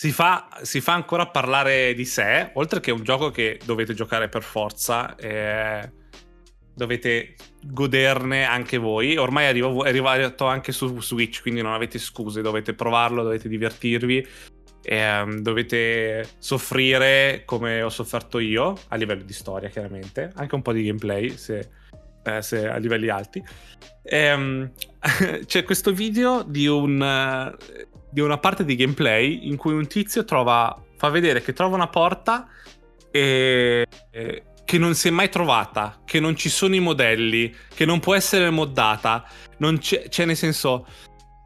si 0.00 0.12
fa, 0.12 0.48
si 0.62 0.80
fa, 0.80 0.92
ancora 0.92 1.26
parlare 1.26 1.92
di 1.92 2.04
sé, 2.04 2.52
oltre 2.54 2.78
che 2.78 2.92
un 2.92 3.02
gioco 3.02 3.32
che 3.32 3.58
dovete 3.64 3.94
giocare 3.94 4.28
per 4.28 4.44
forza, 4.44 5.16
eh, 5.16 5.90
dovete 6.72 7.34
goderne 7.64 8.44
anche 8.44 8.76
voi. 8.76 9.16
Ormai 9.16 9.46
è 9.46 9.48
arrivato, 9.48 9.82
è 9.82 9.88
arrivato 9.88 10.46
anche 10.46 10.70
su 10.70 11.02
Switch, 11.02 11.42
quindi 11.42 11.62
non 11.62 11.72
avete 11.72 11.98
scuse, 11.98 12.42
dovete 12.42 12.74
provarlo, 12.74 13.24
dovete 13.24 13.48
divertirvi, 13.48 14.24
eh, 14.82 15.24
dovete 15.40 16.28
soffrire 16.38 17.42
come 17.44 17.82
ho 17.82 17.90
sofferto 17.90 18.38
io, 18.38 18.78
a 18.90 18.94
livello 18.94 19.24
di 19.24 19.32
storia 19.32 19.68
chiaramente, 19.68 20.30
anche 20.36 20.54
un 20.54 20.62
po' 20.62 20.72
di 20.72 20.84
gameplay 20.84 21.30
se, 21.30 21.70
eh, 22.22 22.40
se 22.40 22.68
a 22.68 22.76
livelli 22.76 23.08
alti. 23.08 23.42
Ehm, 24.04 24.70
c'è 25.44 25.64
questo 25.64 25.92
video 25.92 26.44
di 26.44 26.68
un 26.68 27.56
di 28.10 28.20
una 28.20 28.38
parte 28.38 28.64
di 28.64 28.76
gameplay 28.76 29.48
in 29.48 29.56
cui 29.56 29.72
un 29.72 29.86
tizio 29.86 30.24
trova, 30.24 30.76
fa 30.96 31.08
vedere 31.08 31.42
che 31.42 31.52
trova 31.52 31.76
una 31.76 31.88
porta 31.88 32.48
e, 33.10 33.86
e, 34.10 34.42
che 34.64 34.78
non 34.78 34.94
si 34.94 35.08
è 35.08 35.10
mai 35.10 35.28
trovata, 35.28 36.02
che 36.04 36.20
non 36.20 36.36
ci 36.36 36.48
sono 36.48 36.74
i 36.74 36.80
modelli, 36.80 37.54
che 37.74 37.84
non 37.84 38.00
può 38.00 38.14
essere 38.14 38.50
moddata, 38.50 39.24
non 39.58 39.78
c'è, 39.78 40.08
cioè 40.08 40.26
nel 40.26 40.36
senso... 40.36 40.86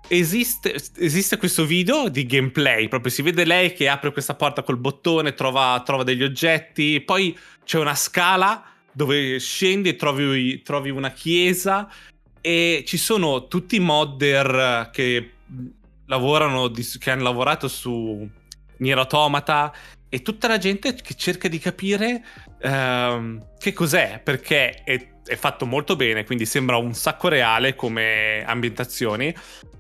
Esiste, 0.09 0.75
esiste, 0.99 1.39
questo 1.39 1.65
video 1.65 2.11
di 2.11 2.27
gameplay, 2.27 2.89
proprio 2.89 3.11
si 3.11 3.23
vede 3.23 3.47
lei 3.47 3.73
che 3.73 3.89
apre 3.89 4.13
questa 4.13 4.35
porta 4.35 4.63
col 4.63 4.77
bottone, 4.77 5.33
trova, 5.33 5.81
trova 5.87 6.03
degli 6.03 6.23
oggetti, 6.23 7.01
poi 7.01 7.39
c'è 7.65 7.79
una 7.79 7.95
scala 7.95 8.63
dove 8.93 9.39
scendi 9.39 9.91
e 9.91 9.97
trovi, 9.97 10.61
trovi 10.61 10.91
una 10.91 11.13
chiesa 11.13 11.89
e 12.43 12.83
ci 12.87 12.99
sono 12.99 13.47
tutti 13.47 13.77
i 13.77 13.81
modder 13.81 14.91
che 14.93 15.31
lavorano, 16.13 16.71
che 16.71 17.11
hanno 17.11 17.23
lavorato 17.23 17.69
su 17.69 18.29
Nier 18.79 18.99
Automata 18.99 19.73
e 20.11 20.21
tutta 20.21 20.47
la 20.47 20.59
gente 20.59 20.95
che 20.95 21.15
cerca 21.15 21.49
di 21.49 21.59
capire 21.59 22.23
uh, 22.63 23.39
che 23.59 23.73
cos'è, 23.73 24.21
perché 24.23 24.83
è, 24.85 25.09
è, 25.25 25.37
fatto 25.37 25.65
molto 25.65 25.97
bene, 25.97 26.25
quindi 26.25 26.45
sembra 26.45 26.77
un 26.77 26.93
sacco 26.93 27.29
reale 27.29 27.75
come 27.75 28.45
ambientazioni, 28.45 29.35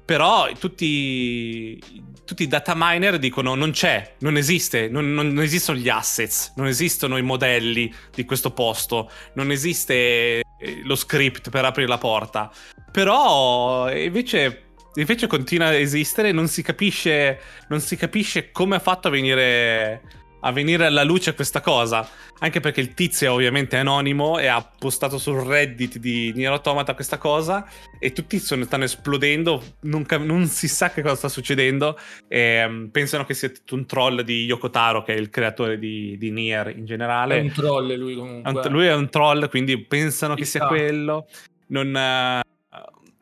però 0.06 0.50
tutti, 0.58 1.78
tutti 2.24 2.44
i 2.44 2.48
data 2.48 2.72
miner 2.74 3.18
dicono 3.18 3.54
non 3.54 3.72
c'è, 3.72 4.14
non 4.20 4.38
esiste, 4.38 4.88
non, 4.88 5.12
non, 5.12 5.38
esistono 5.40 5.76
gli 5.76 5.90
assets, 5.90 6.54
non 6.56 6.66
esistono 6.66 7.18
i 7.18 7.22
modelli 7.22 7.92
di 8.14 8.24
questo 8.24 8.52
posto, 8.52 9.10
non 9.34 9.50
esiste 9.50 9.94
eh, 9.94 10.42
lo 10.84 10.94
script 10.94 11.50
per 11.50 11.66
aprire 11.66 11.88
la 11.88 11.98
porta, 11.98 12.50
però 12.90 13.94
invece 13.94 14.71
invece 14.94 15.26
continua 15.26 15.68
a 15.68 15.74
esistere 15.74 16.32
non 16.32 16.48
si 16.48 16.62
capisce, 16.62 17.38
non 17.68 17.80
si 17.80 17.96
capisce 17.96 18.50
come 18.50 18.76
ha 18.76 18.80
fatto 18.80 19.08
a 19.08 19.10
venire, 19.10 20.02
a 20.40 20.52
venire 20.52 20.86
alla 20.86 21.04
luce 21.04 21.34
questa 21.34 21.60
cosa. 21.60 22.06
Anche 22.40 22.58
perché 22.58 22.80
il 22.80 22.92
tizio 22.92 23.28
è 23.28 23.30
ovviamente 23.30 23.76
anonimo 23.76 24.40
e 24.40 24.48
ha 24.48 24.68
postato 24.76 25.16
sul 25.16 25.42
Reddit 25.42 25.98
di 25.98 26.32
Nier 26.34 26.50
Automata 26.50 26.92
questa 26.92 27.16
cosa 27.16 27.64
e 28.00 28.10
tutti 28.10 28.40
sono, 28.40 28.64
stanno 28.64 28.82
esplodendo, 28.82 29.62
non, 29.82 30.04
non, 30.18 30.46
si 30.46 30.66
sa 30.66 30.90
che 30.90 31.02
cosa 31.02 31.14
sta 31.14 31.28
succedendo 31.28 31.96
e 32.26 32.64
um, 32.64 32.88
pensano 32.90 33.24
che 33.24 33.34
sia 33.34 33.48
tutto 33.48 33.76
un 33.76 33.86
troll 33.86 34.22
di 34.22 34.44
Yoko 34.44 34.70
Taro 34.70 35.04
che 35.04 35.14
è 35.14 35.16
il 35.16 35.30
creatore 35.30 35.78
di, 35.78 36.16
di 36.18 36.32
Nier 36.32 36.74
in 36.76 36.84
generale. 36.84 37.38
È 37.38 37.42
un 37.42 37.52
troll 37.52 37.94
lui 37.96 38.16
comunque. 38.16 38.68
Lui 38.70 38.86
è 38.86 38.94
un 38.94 39.08
troll, 39.08 39.48
quindi 39.48 39.78
pensano 39.78 40.34
si 40.34 40.40
che 40.40 40.46
sia 40.46 40.66
quello. 40.66 41.28
Non, 41.68 41.94
uh, 41.94 42.51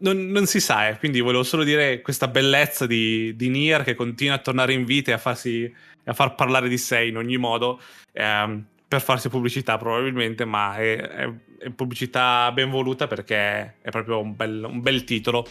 non, 0.00 0.26
non, 0.26 0.46
si 0.46 0.60
sa, 0.60 0.88
eh. 0.88 0.98
quindi 0.98 1.20
volevo 1.20 1.42
solo 1.42 1.64
dire 1.64 2.00
questa 2.00 2.28
bellezza 2.28 2.86
di, 2.86 3.34
di 3.36 3.48
Nier 3.48 3.82
che 3.82 3.94
continua 3.94 4.34
a 4.34 4.38
tornare 4.38 4.72
in 4.72 4.84
vita 4.84 5.10
e 5.10 5.14
a, 5.14 5.18
farsi, 5.18 5.72
a 6.04 6.12
far 6.12 6.34
parlare 6.34 6.68
di 6.68 6.78
sé 6.78 7.04
in 7.04 7.16
ogni 7.16 7.36
modo, 7.36 7.80
ehm, 8.12 8.64
per 8.86 9.00
farsi 9.00 9.28
pubblicità 9.28 9.76
probabilmente, 9.76 10.44
ma 10.44 10.76
è, 10.76 10.96
è, 10.96 11.32
è, 11.58 11.70
pubblicità 11.70 12.50
ben 12.52 12.70
voluta 12.70 13.06
perché 13.06 13.76
è 13.80 13.90
proprio 13.90 14.20
un 14.20 14.34
bel, 14.34 14.66
un 14.68 14.80
bel 14.80 15.04
titolo. 15.04 15.46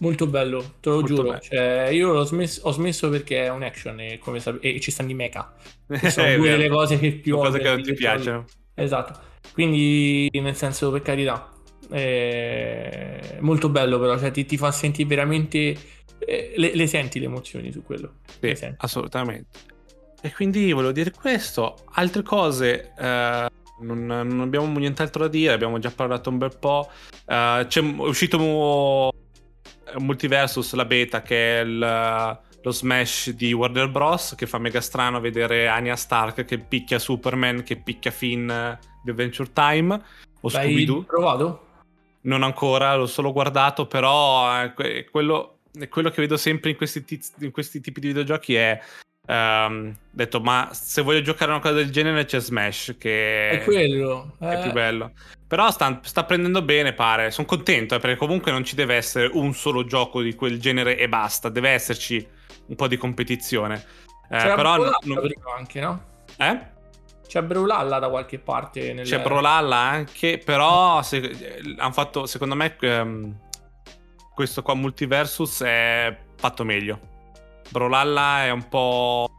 Molto 0.00 0.26
bello, 0.28 0.76
te 0.80 0.90
lo 0.90 1.00
Molto 1.00 1.14
giuro. 1.14 1.38
Cioè, 1.40 1.88
io 1.90 2.22
smesso, 2.22 2.60
ho 2.64 2.70
smesso 2.70 3.08
perché 3.08 3.44
è 3.44 3.50
un 3.50 3.64
action 3.64 3.98
e, 3.98 4.20
sape- 4.36 4.60
e 4.60 4.78
ci 4.80 4.92
stanno 4.92 5.10
i 5.10 5.14
mecha. 5.14 5.54
Sono 6.08 6.36
due 6.36 6.50
delle 6.50 6.68
cose 6.68 6.98
che 6.98 7.12
più... 7.12 7.36
Cose 7.36 7.58
che 7.58 7.68
non 7.68 7.82
ti 7.82 7.94
piacciono. 7.94 8.44
Esatto. 8.74 9.26
Quindi, 9.52 10.28
nel 10.34 10.54
senso, 10.54 10.92
per 10.92 11.02
carità, 11.02 11.50
è 11.90 13.38
molto 13.40 13.68
bello 13.68 13.98
però, 13.98 14.18
cioè 14.18 14.30
ti, 14.30 14.44
ti 14.44 14.56
fa 14.56 14.70
sentire 14.70 15.08
veramente... 15.08 15.76
Eh, 16.18 16.54
le, 16.56 16.74
le, 16.74 16.86
senti 16.86 17.20
le 17.20 17.26
emozioni 17.26 17.70
su 17.70 17.82
quello. 17.82 18.14
Sì, 18.40 18.74
assolutamente. 18.78 19.58
E 20.20 20.32
quindi 20.32 20.72
volevo 20.72 20.92
dire 20.92 21.12
questo. 21.12 21.76
Altre 21.92 22.22
cose... 22.22 22.92
Eh, 22.98 23.46
non, 23.80 24.06
non, 24.06 24.40
abbiamo 24.40 24.78
nient'altro 24.78 25.24
da 25.24 25.28
dire, 25.28 25.52
abbiamo 25.52 25.78
già 25.78 25.90
parlato 25.90 26.30
un 26.30 26.38
bel 26.38 26.56
po'. 26.58 26.90
Uh, 27.26 27.66
c'è, 27.66 27.80
è 27.80 27.94
uscito 27.98 29.12
Multiversus, 29.98 30.74
la 30.74 30.84
beta, 30.84 31.22
che 31.22 31.60
è 31.60 31.64
il, 31.64 32.38
lo 32.62 32.70
smash 32.70 33.30
di 33.30 33.52
Warner 33.52 33.88
Bros. 33.88 34.34
Che 34.36 34.46
fa 34.46 34.58
mega 34.58 34.80
strano 34.80 35.20
vedere 35.20 35.68
Anya 35.68 35.96
Stark 35.96 36.44
che 36.44 36.58
picchia 36.58 36.98
Superman, 36.98 37.62
che 37.62 37.76
picchia 37.76 38.10
Finn 38.10 38.48
di 39.02 39.10
Adventure 39.10 39.50
Time. 39.52 39.94
O 40.40 40.50
L'hai 40.50 40.66
Scooby-Doo. 40.66 41.02
provato? 41.02 41.66
Non 42.22 42.42
ancora, 42.42 42.94
l'ho 42.96 43.06
solo 43.06 43.32
guardato, 43.32 43.86
però 43.86 44.60
è 44.60 44.72
quello, 45.10 45.58
quello 45.88 46.10
che 46.10 46.20
vedo 46.20 46.36
sempre 46.36 46.70
in 46.70 46.76
questi, 46.76 47.04
tiz, 47.04 47.32
in 47.40 47.50
questi, 47.50 47.80
tipi 47.80 48.00
di 48.00 48.08
videogiochi 48.08 48.54
è... 48.54 48.80
Um, 49.28 49.94
detto, 50.10 50.40
ma 50.40 50.70
se 50.72 51.02
voglio 51.02 51.20
giocare 51.20 51.50
una 51.50 51.60
cosa 51.60 51.74
del 51.74 51.90
genere 51.90 52.24
c'è 52.24 52.40
Smash, 52.40 52.96
che 52.98 53.50
è 53.50 53.64
quello. 53.64 54.36
È 54.38 54.54
eh... 54.54 54.62
più 54.62 54.72
bello. 54.72 55.12
Però 55.46 55.70
sta, 55.70 56.00
sta 56.02 56.24
prendendo 56.24 56.62
bene, 56.62 56.92
pare. 56.92 57.30
Sono 57.30 57.46
contento, 57.46 57.94
eh, 57.94 57.98
perché 57.98 58.16
comunque 58.16 58.52
non 58.52 58.64
ci 58.64 58.74
deve 58.74 58.94
essere 58.94 59.30
un 59.32 59.54
solo 59.54 59.84
gioco 59.84 60.22
di 60.22 60.34
quel 60.34 60.58
genere 60.58 60.96
e 60.96 61.08
basta. 61.08 61.48
Deve 61.50 61.70
esserci 61.70 62.26
un 62.66 62.74
po' 62.74 62.88
di 62.88 62.96
competizione. 62.96 63.84
Eh, 64.30 64.52
però 64.54 64.76
non- 64.76 64.92
anche, 65.56 65.80
no? 65.80 66.04
Eh? 66.36 66.76
C'è 67.28 67.42
Brawlhalla 67.42 67.98
da 67.98 68.08
qualche 68.08 68.38
parte. 68.38 68.94
Nel... 68.94 69.04
C'è 69.04 69.20
Brolalla 69.20 69.76
anche, 69.76 70.40
però 70.42 71.02
se, 71.02 71.18
eh, 71.18 71.74
hanno 71.76 71.92
fatto, 71.92 72.24
secondo 72.24 72.54
me, 72.54 72.74
ehm, 72.80 73.38
questo 74.34 74.62
qua 74.62 74.74
Multiversus 74.74 75.62
è 75.62 76.18
fatto 76.36 76.64
meglio. 76.64 76.98
Brolalla 77.68 78.44
è 78.44 78.50
un 78.50 78.66
po'... 78.68 79.30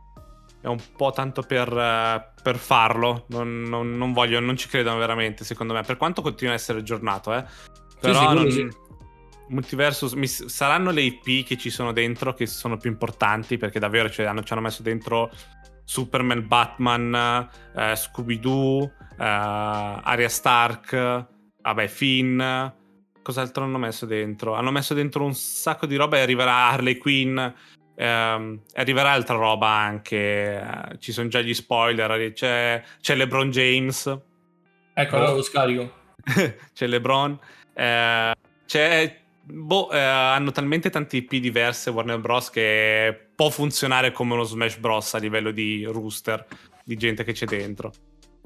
È 0.62 0.68
un 0.68 0.78
po' 0.96 1.12
tanto 1.12 1.42
per, 1.42 1.72
eh, 1.76 2.34
per 2.44 2.58
farlo. 2.58 3.26
Non, 3.30 3.62
non- 3.64 3.98
non 3.98 4.14
voglio, 4.14 4.40
non 4.40 4.56
ci 4.56 4.68
credono 4.68 4.98
veramente, 5.00 5.44
secondo 5.44 5.74
me. 5.74 5.82
Per 5.82 5.98
quanto 5.98 6.22
continua 6.22 6.52
a 6.54 6.58
essere 6.58 6.80
aggiornato, 6.80 7.34
eh. 7.34 7.44
Però 8.00 8.20
sì, 8.20 8.26
quello 8.26 8.42
non- 8.42 8.52
sì. 8.52 8.68
Multiversus 9.48 10.14
mi- 10.14 10.28
saranno 10.28 10.92
le 10.92 11.02
IP 11.02 11.44
che 11.46 11.58
ci 11.58 11.70
sono 11.72 11.92
dentro 11.92 12.34
che 12.36 12.46
sono 12.46 12.78
più 12.78 12.92
importanti 12.92 13.58
perché 13.58 13.80
davvero 13.80 14.10
ci 14.12 14.22
hanno, 14.22 14.44
ci 14.44 14.54
hanno 14.54 14.62
messo 14.62 14.84
dentro 14.84 15.32
Superman, 15.90 16.46
Batman, 16.48 17.50
eh, 17.76 17.96
Scooby-Doo, 17.96 18.92
eh, 19.18 19.24
Arya 19.24 20.30
Stark, 20.30 21.26
vabbè, 21.64 21.88
Finn. 21.88 22.40
Cos'altro 23.24 23.64
hanno 23.64 23.80
messo 23.80 24.06
dentro? 24.06 24.54
Hanno 24.54 24.70
messo 24.70 24.94
dentro 24.94 25.24
un 25.24 25.34
sacco 25.34 25.88
di 25.88 25.96
roba 25.96 26.18
e 26.18 26.22
arriverà 26.22 26.70
Harley 26.70 26.98
Quinn. 26.98 27.40
ehm, 27.96 28.62
arriverà 28.76 29.12
altra 29.12 29.36
roba 29.36 29.68
anche. 29.68 30.16
eh, 30.62 31.00
ci 31.00 31.12
sono 31.12 31.28
già 31.28 31.42
gli 31.42 31.56
spoiler. 31.56 32.34
C'è, 32.34 32.84
c'è 33.02 33.16
LeBron 33.16 33.50
James. 33.50 34.20
Ecco, 34.94 35.16
allora 35.16 35.32
lo 35.32 35.42
scarico. 35.42 35.92
c'è 36.72 36.86
LeBron. 36.86 37.38
eh, 37.74 38.36
c'è. 38.68 39.22
Boh, 39.42 39.90
eh, 39.92 40.00
hanno 40.00 40.52
talmente 40.52 40.92
tanti 40.92 41.18
IP 41.18 41.38
diverse 41.38 41.90
Warner 41.90 42.20
Bros. 42.20 42.52
che 42.52 43.29
può 43.40 43.50
funzionare 43.50 44.12
come 44.12 44.34
uno 44.34 44.44
Smash 44.44 44.80
Bros. 44.80 45.14
a 45.14 45.18
livello 45.18 45.52
di 45.52 45.86
rooster 45.86 46.46
di 46.84 46.98
gente 46.98 47.24
che 47.24 47.32
c'è 47.32 47.46
dentro. 47.46 47.94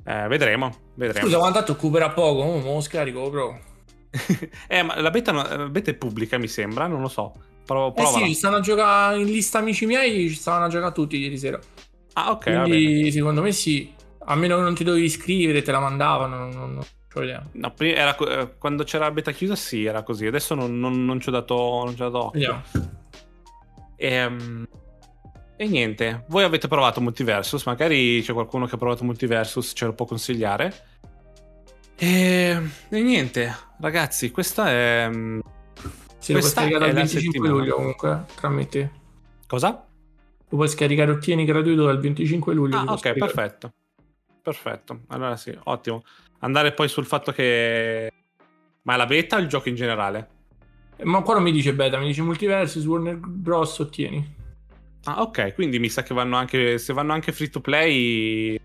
Eh, 0.05 0.27
vedremo, 0.27 0.71
vedremo. 0.93 1.25
Scusa, 1.25 1.39
quando 1.39 1.57
tanto 1.57 1.71
occuperà 1.71 2.11
poco, 2.11 2.41
oh, 2.41 2.59
mo 2.59 2.73
lo 2.75 2.79
scarico, 2.79 3.27
bro. 3.31 3.59
eh, 4.67 4.83
ma 4.83 5.01
la 5.01 5.09
beta, 5.09 5.31
la 5.31 5.67
beta 5.67 5.89
è 5.89 5.95
pubblica, 5.95 6.37
mi 6.37 6.47
sembra, 6.47 6.85
non 6.85 7.01
lo 7.01 7.07
so. 7.07 7.33
Pro- 7.65 7.95
Eh 7.95 8.05
sì, 8.05 8.33
stanno 8.35 8.57
a 8.57 8.59
giocare 8.59 9.19
in 9.19 9.25
lista 9.25 9.57
amici 9.57 9.87
miei, 9.87 10.29
ci 10.29 10.35
stavano 10.35 10.65
a 10.65 10.67
giocare 10.67 10.93
tutti 10.93 11.17
ieri 11.17 11.39
sera. 11.39 11.59
Ah, 12.13 12.29
ok. 12.29 12.61
Quindi 12.61 13.11
secondo 13.11 13.41
me 13.41 13.51
sì. 13.51 13.91
A 14.25 14.35
meno 14.35 14.57
che 14.57 14.61
non 14.61 14.75
ti 14.75 14.83
dovevi 14.83 15.05
iscrivere, 15.05 15.63
te 15.63 15.71
la 15.71 15.79
mandavano, 15.79 16.37
non, 16.37 16.49
non, 16.51 16.73
non 16.75 16.85
ho 17.15 17.21
idea. 17.23 17.43
No, 17.53 17.73
prima 17.73 17.97
era 17.97 18.15
eh, 18.15 18.57
quando 18.59 18.83
c'era 18.83 19.05
la 19.05 19.11
beta 19.11 19.31
chiusa, 19.31 19.55
sì, 19.55 19.85
era 19.85 20.03
così. 20.03 20.27
Adesso 20.27 20.53
non, 20.53 20.79
non- 20.79 21.03
non 21.03 21.19
ci 21.19 21.29
ho 21.29 21.31
dato, 21.31 21.81
non 21.83 21.95
ci 21.95 22.01
ho 22.03 22.09
dato 22.09 22.25
occhio. 22.25 22.61
Vediamo. 22.71 23.01
Ehm, 23.95 24.67
E, 25.55 25.67
niente, 25.67 26.25
voi 26.27 26.43
avete 26.43 26.67
provato 26.67 26.99
Multiversus? 26.99 27.65
Magari 27.65 28.21
c'è 28.21 28.33
qualcuno 28.33 28.65
che 28.65 28.75
ha 28.75 28.77
provato 28.77 29.03
Multiversus, 29.03 29.71
ce 29.75 29.85
lo 29.85 29.93
può 29.93 30.05
consigliare. 30.05 30.73
E, 31.95 32.59
e 32.89 33.01
niente, 33.01 33.55
ragazzi, 33.79 34.31
questa 34.31 34.67
è. 34.69 35.09
mm, 35.09 35.39
Sì, 36.17 36.33
lo 36.33 36.39
puoi 36.39 36.41
Questa 36.41 36.61
scaricare 36.61 36.85
dal 36.85 36.93
la 36.93 36.99
25 37.01 37.21
settimana. 37.31 37.53
luglio 37.53 37.75
comunque, 37.75 38.25
tramite. 38.35 38.91
Cosa? 39.47 39.69
Lo 40.49 40.57
puoi 40.57 40.67
scaricare 40.67 41.11
ottieni 41.11 41.45
gratuito 41.45 41.83
dal 41.85 41.99
25 41.99 42.53
luglio. 42.53 42.77
Ah, 42.77 42.91
ok, 42.91 43.13
perfetto. 43.13 43.73
Perfetto. 44.41 45.01
Allora 45.07 45.37
sì, 45.37 45.57
ottimo. 45.65 46.03
Andare 46.39 46.73
poi 46.73 46.89
sul 46.89 47.05
fatto 47.05 47.31
che. 47.31 48.11
Ma 48.81 48.95
è 48.95 48.97
la 48.97 49.05
beta 49.05 49.37
o 49.37 49.39
il 49.39 49.47
gioco 49.47 49.69
in 49.69 49.75
generale? 49.75 50.29
Ma 51.03 51.21
qua 51.21 51.35
non 51.35 51.43
mi 51.43 51.51
dice 51.51 51.73
beta, 51.73 51.97
mi 51.97 52.07
dice 52.07 52.21
multiversus, 52.21 52.85
Warner 52.85 53.15
Bros. 53.17 53.79
ottieni. 53.79 54.41
Ah, 55.05 55.21
ok, 55.21 55.53
quindi 55.53 55.79
mi 55.79 55.89
sa 55.89 56.03
che 56.03 56.13
vanno 56.13 56.37
anche. 56.37 56.77
Se 56.77 56.93
vanno 56.93 57.13
anche 57.13 57.31
free 57.31 57.49
to 57.49 57.59
play. 57.61 58.59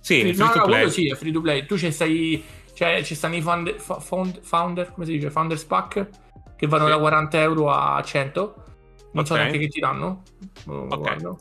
Sì, 0.00 0.20
Free- 0.20 0.34
free 0.34 0.46
no, 0.46 0.52
to 0.52 0.58
no, 0.58 0.64
play. 0.66 0.90
sì, 0.90 1.08
è 1.08 1.14
free 1.14 1.32
to 1.32 1.40
play. 1.40 1.64
Tu 1.66 1.78
ci 1.78 1.90
stai. 1.92 2.44
Cioè, 2.74 3.02
ci 3.04 3.14
stanno 3.14 3.36
i 3.36 3.40
founder, 3.42 3.78
found- 3.80 4.40
founder, 4.42 4.92
come 4.92 5.06
si 5.06 5.12
dice? 5.12 5.30
Founders 5.30 5.64
pack 5.64 6.08
che 6.56 6.66
vanno 6.66 6.84
Sì. 6.86 6.90
da 6.90 6.98
40 6.98 7.40
euro 7.40 7.70
a 7.70 8.02
100. 8.02 8.64
Non 9.12 9.26
so 9.26 9.34
Ok. 9.34 9.38
neanche 9.40 9.58
che 9.58 9.68
ti 9.68 9.78
danno. 9.80 10.22
Oh, 10.66 10.86
Ok. 10.90 10.98
guarda. 10.98 11.36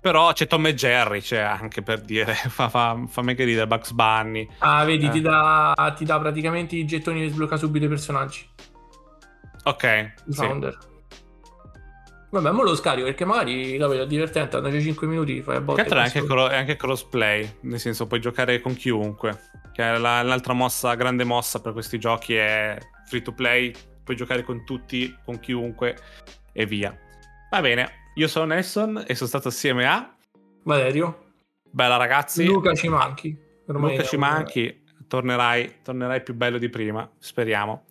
Però 0.00 0.32
c'è 0.32 0.46
Tom 0.46 0.66
e 0.66 0.74
Jerry, 0.74 1.20
c'è 1.20 1.38
anche 1.40 1.82
per 1.82 2.00
dire. 2.00 2.32
Fa, 2.48 2.68
fa, 2.68 2.98
fa 3.08 3.22
mega 3.22 3.44
ridere 3.44 3.66
Bugs 3.66 3.92
Bunny. 3.92 4.48
Ah, 4.58 4.84
vedi, 4.84 5.06
Eh. 5.06 5.10
ti, 5.10 5.20
dà, 5.20 5.94
ti 5.96 6.04
dà 6.04 6.18
praticamente 6.18 6.76
i 6.76 6.84
gettoni 6.86 7.20
che 7.26 7.28
sblocca 7.32 7.56
subito 7.56 7.84
i 7.84 7.88
personaggi. 7.88 8.46
Ok. 9.64 9.84
I 10.26 10.32
sì. 10.32 10.40
Vabbè, 12.34 12.50
mo 12.50 12.64
lo 12.64 12.74
scarico 12.74 13.06
perché 13.06 13.24
magari 13.24 13.78
capito, 13.78 14.02
è 14.02 14.06
divertente. 14.08 14.56
Hanno 14.56 14.80
5 14.80 15.06
minuti, 15.06 15.40
fai 15.40 15.54
a 15.56 15.60
botte. 15.60 15.84
è 15.84 15.96
anche, 15.96 16.24
cro- 16.24 16.48
è 16.48 16.56
anche 16.56 16.74
crossplay, 16.74 17.58
nel 17.60 17.78
senso 17.78 18.08
puoi 18.08 18.18
giocare 18.18 18.60
con 18.60 18.74
chiunque. 18.74 19.38
Che 19.72 19.82
è 19.84 19.96
la- 19.98 20.20
l'altra 20.22 20.52
mossa, 20.52 20.94
grande 20.96 21.22
mossa 21.22 21.60
per 21.60 21.72
questi 21.72 21.96
giochi 22.00 22.34
è 22.34 22.76
free 23.06 23.22
to 23.22 23.30
play, 23.32 23.72
puoi 24.02 24.16
giocare 24.16 24.42
con 24.42 24.64
tutti, 24.64 25.16
con 25.24 25.38
chiunque 25.38 25.96
e 26.52 26.66
via. 26.66 26.96
Va 27.50 27.60
bene, 27.60 28.10
io 28.16 28.26
sono 28.26 28.46
Nelson 28.46 29.04
e 29.06 29.14
sono 29.14 29.28
stato 29.28 29.46
assieme 29.46 29.86
a 29.86 30.12
Valerio. 30.64 31.26
Bella 31.70 31.96
ragazzi. 31.96 32.44
Luca 32.44 32.74
ci 32.74 32.88
manchi. 32.88 33.38
Ormai 33.66 33.92
Luca 33.96 34.08
ci 34.08 34.16
manchi, 34.16 34.84
tornerai, 35.06 35.82
tornerai 35.84 36.20
più 36.24 36.34
bello 36.34 36.58
di 36.58 36.68
prima, 36.68 37.08
speriamo. 37.16 37.84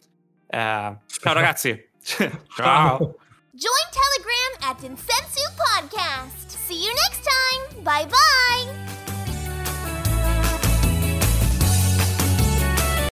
Eh, 0.47 0.97
ciao 1.07 1.31
ragazzi. 1.33 1.91
ciao. 2.53 3.15
Join 3.55 3.69
Telegram 3.91 4.71
at 4.71 4.77
Insensu 4.79 5.45
Podcast. 5.55 6.49
See 6.65 6.83
you 6.83 6.91
next 6.95 7.23
time. 7.23 7.83
Bye 7.83 8.07
bye. 8.07 9.02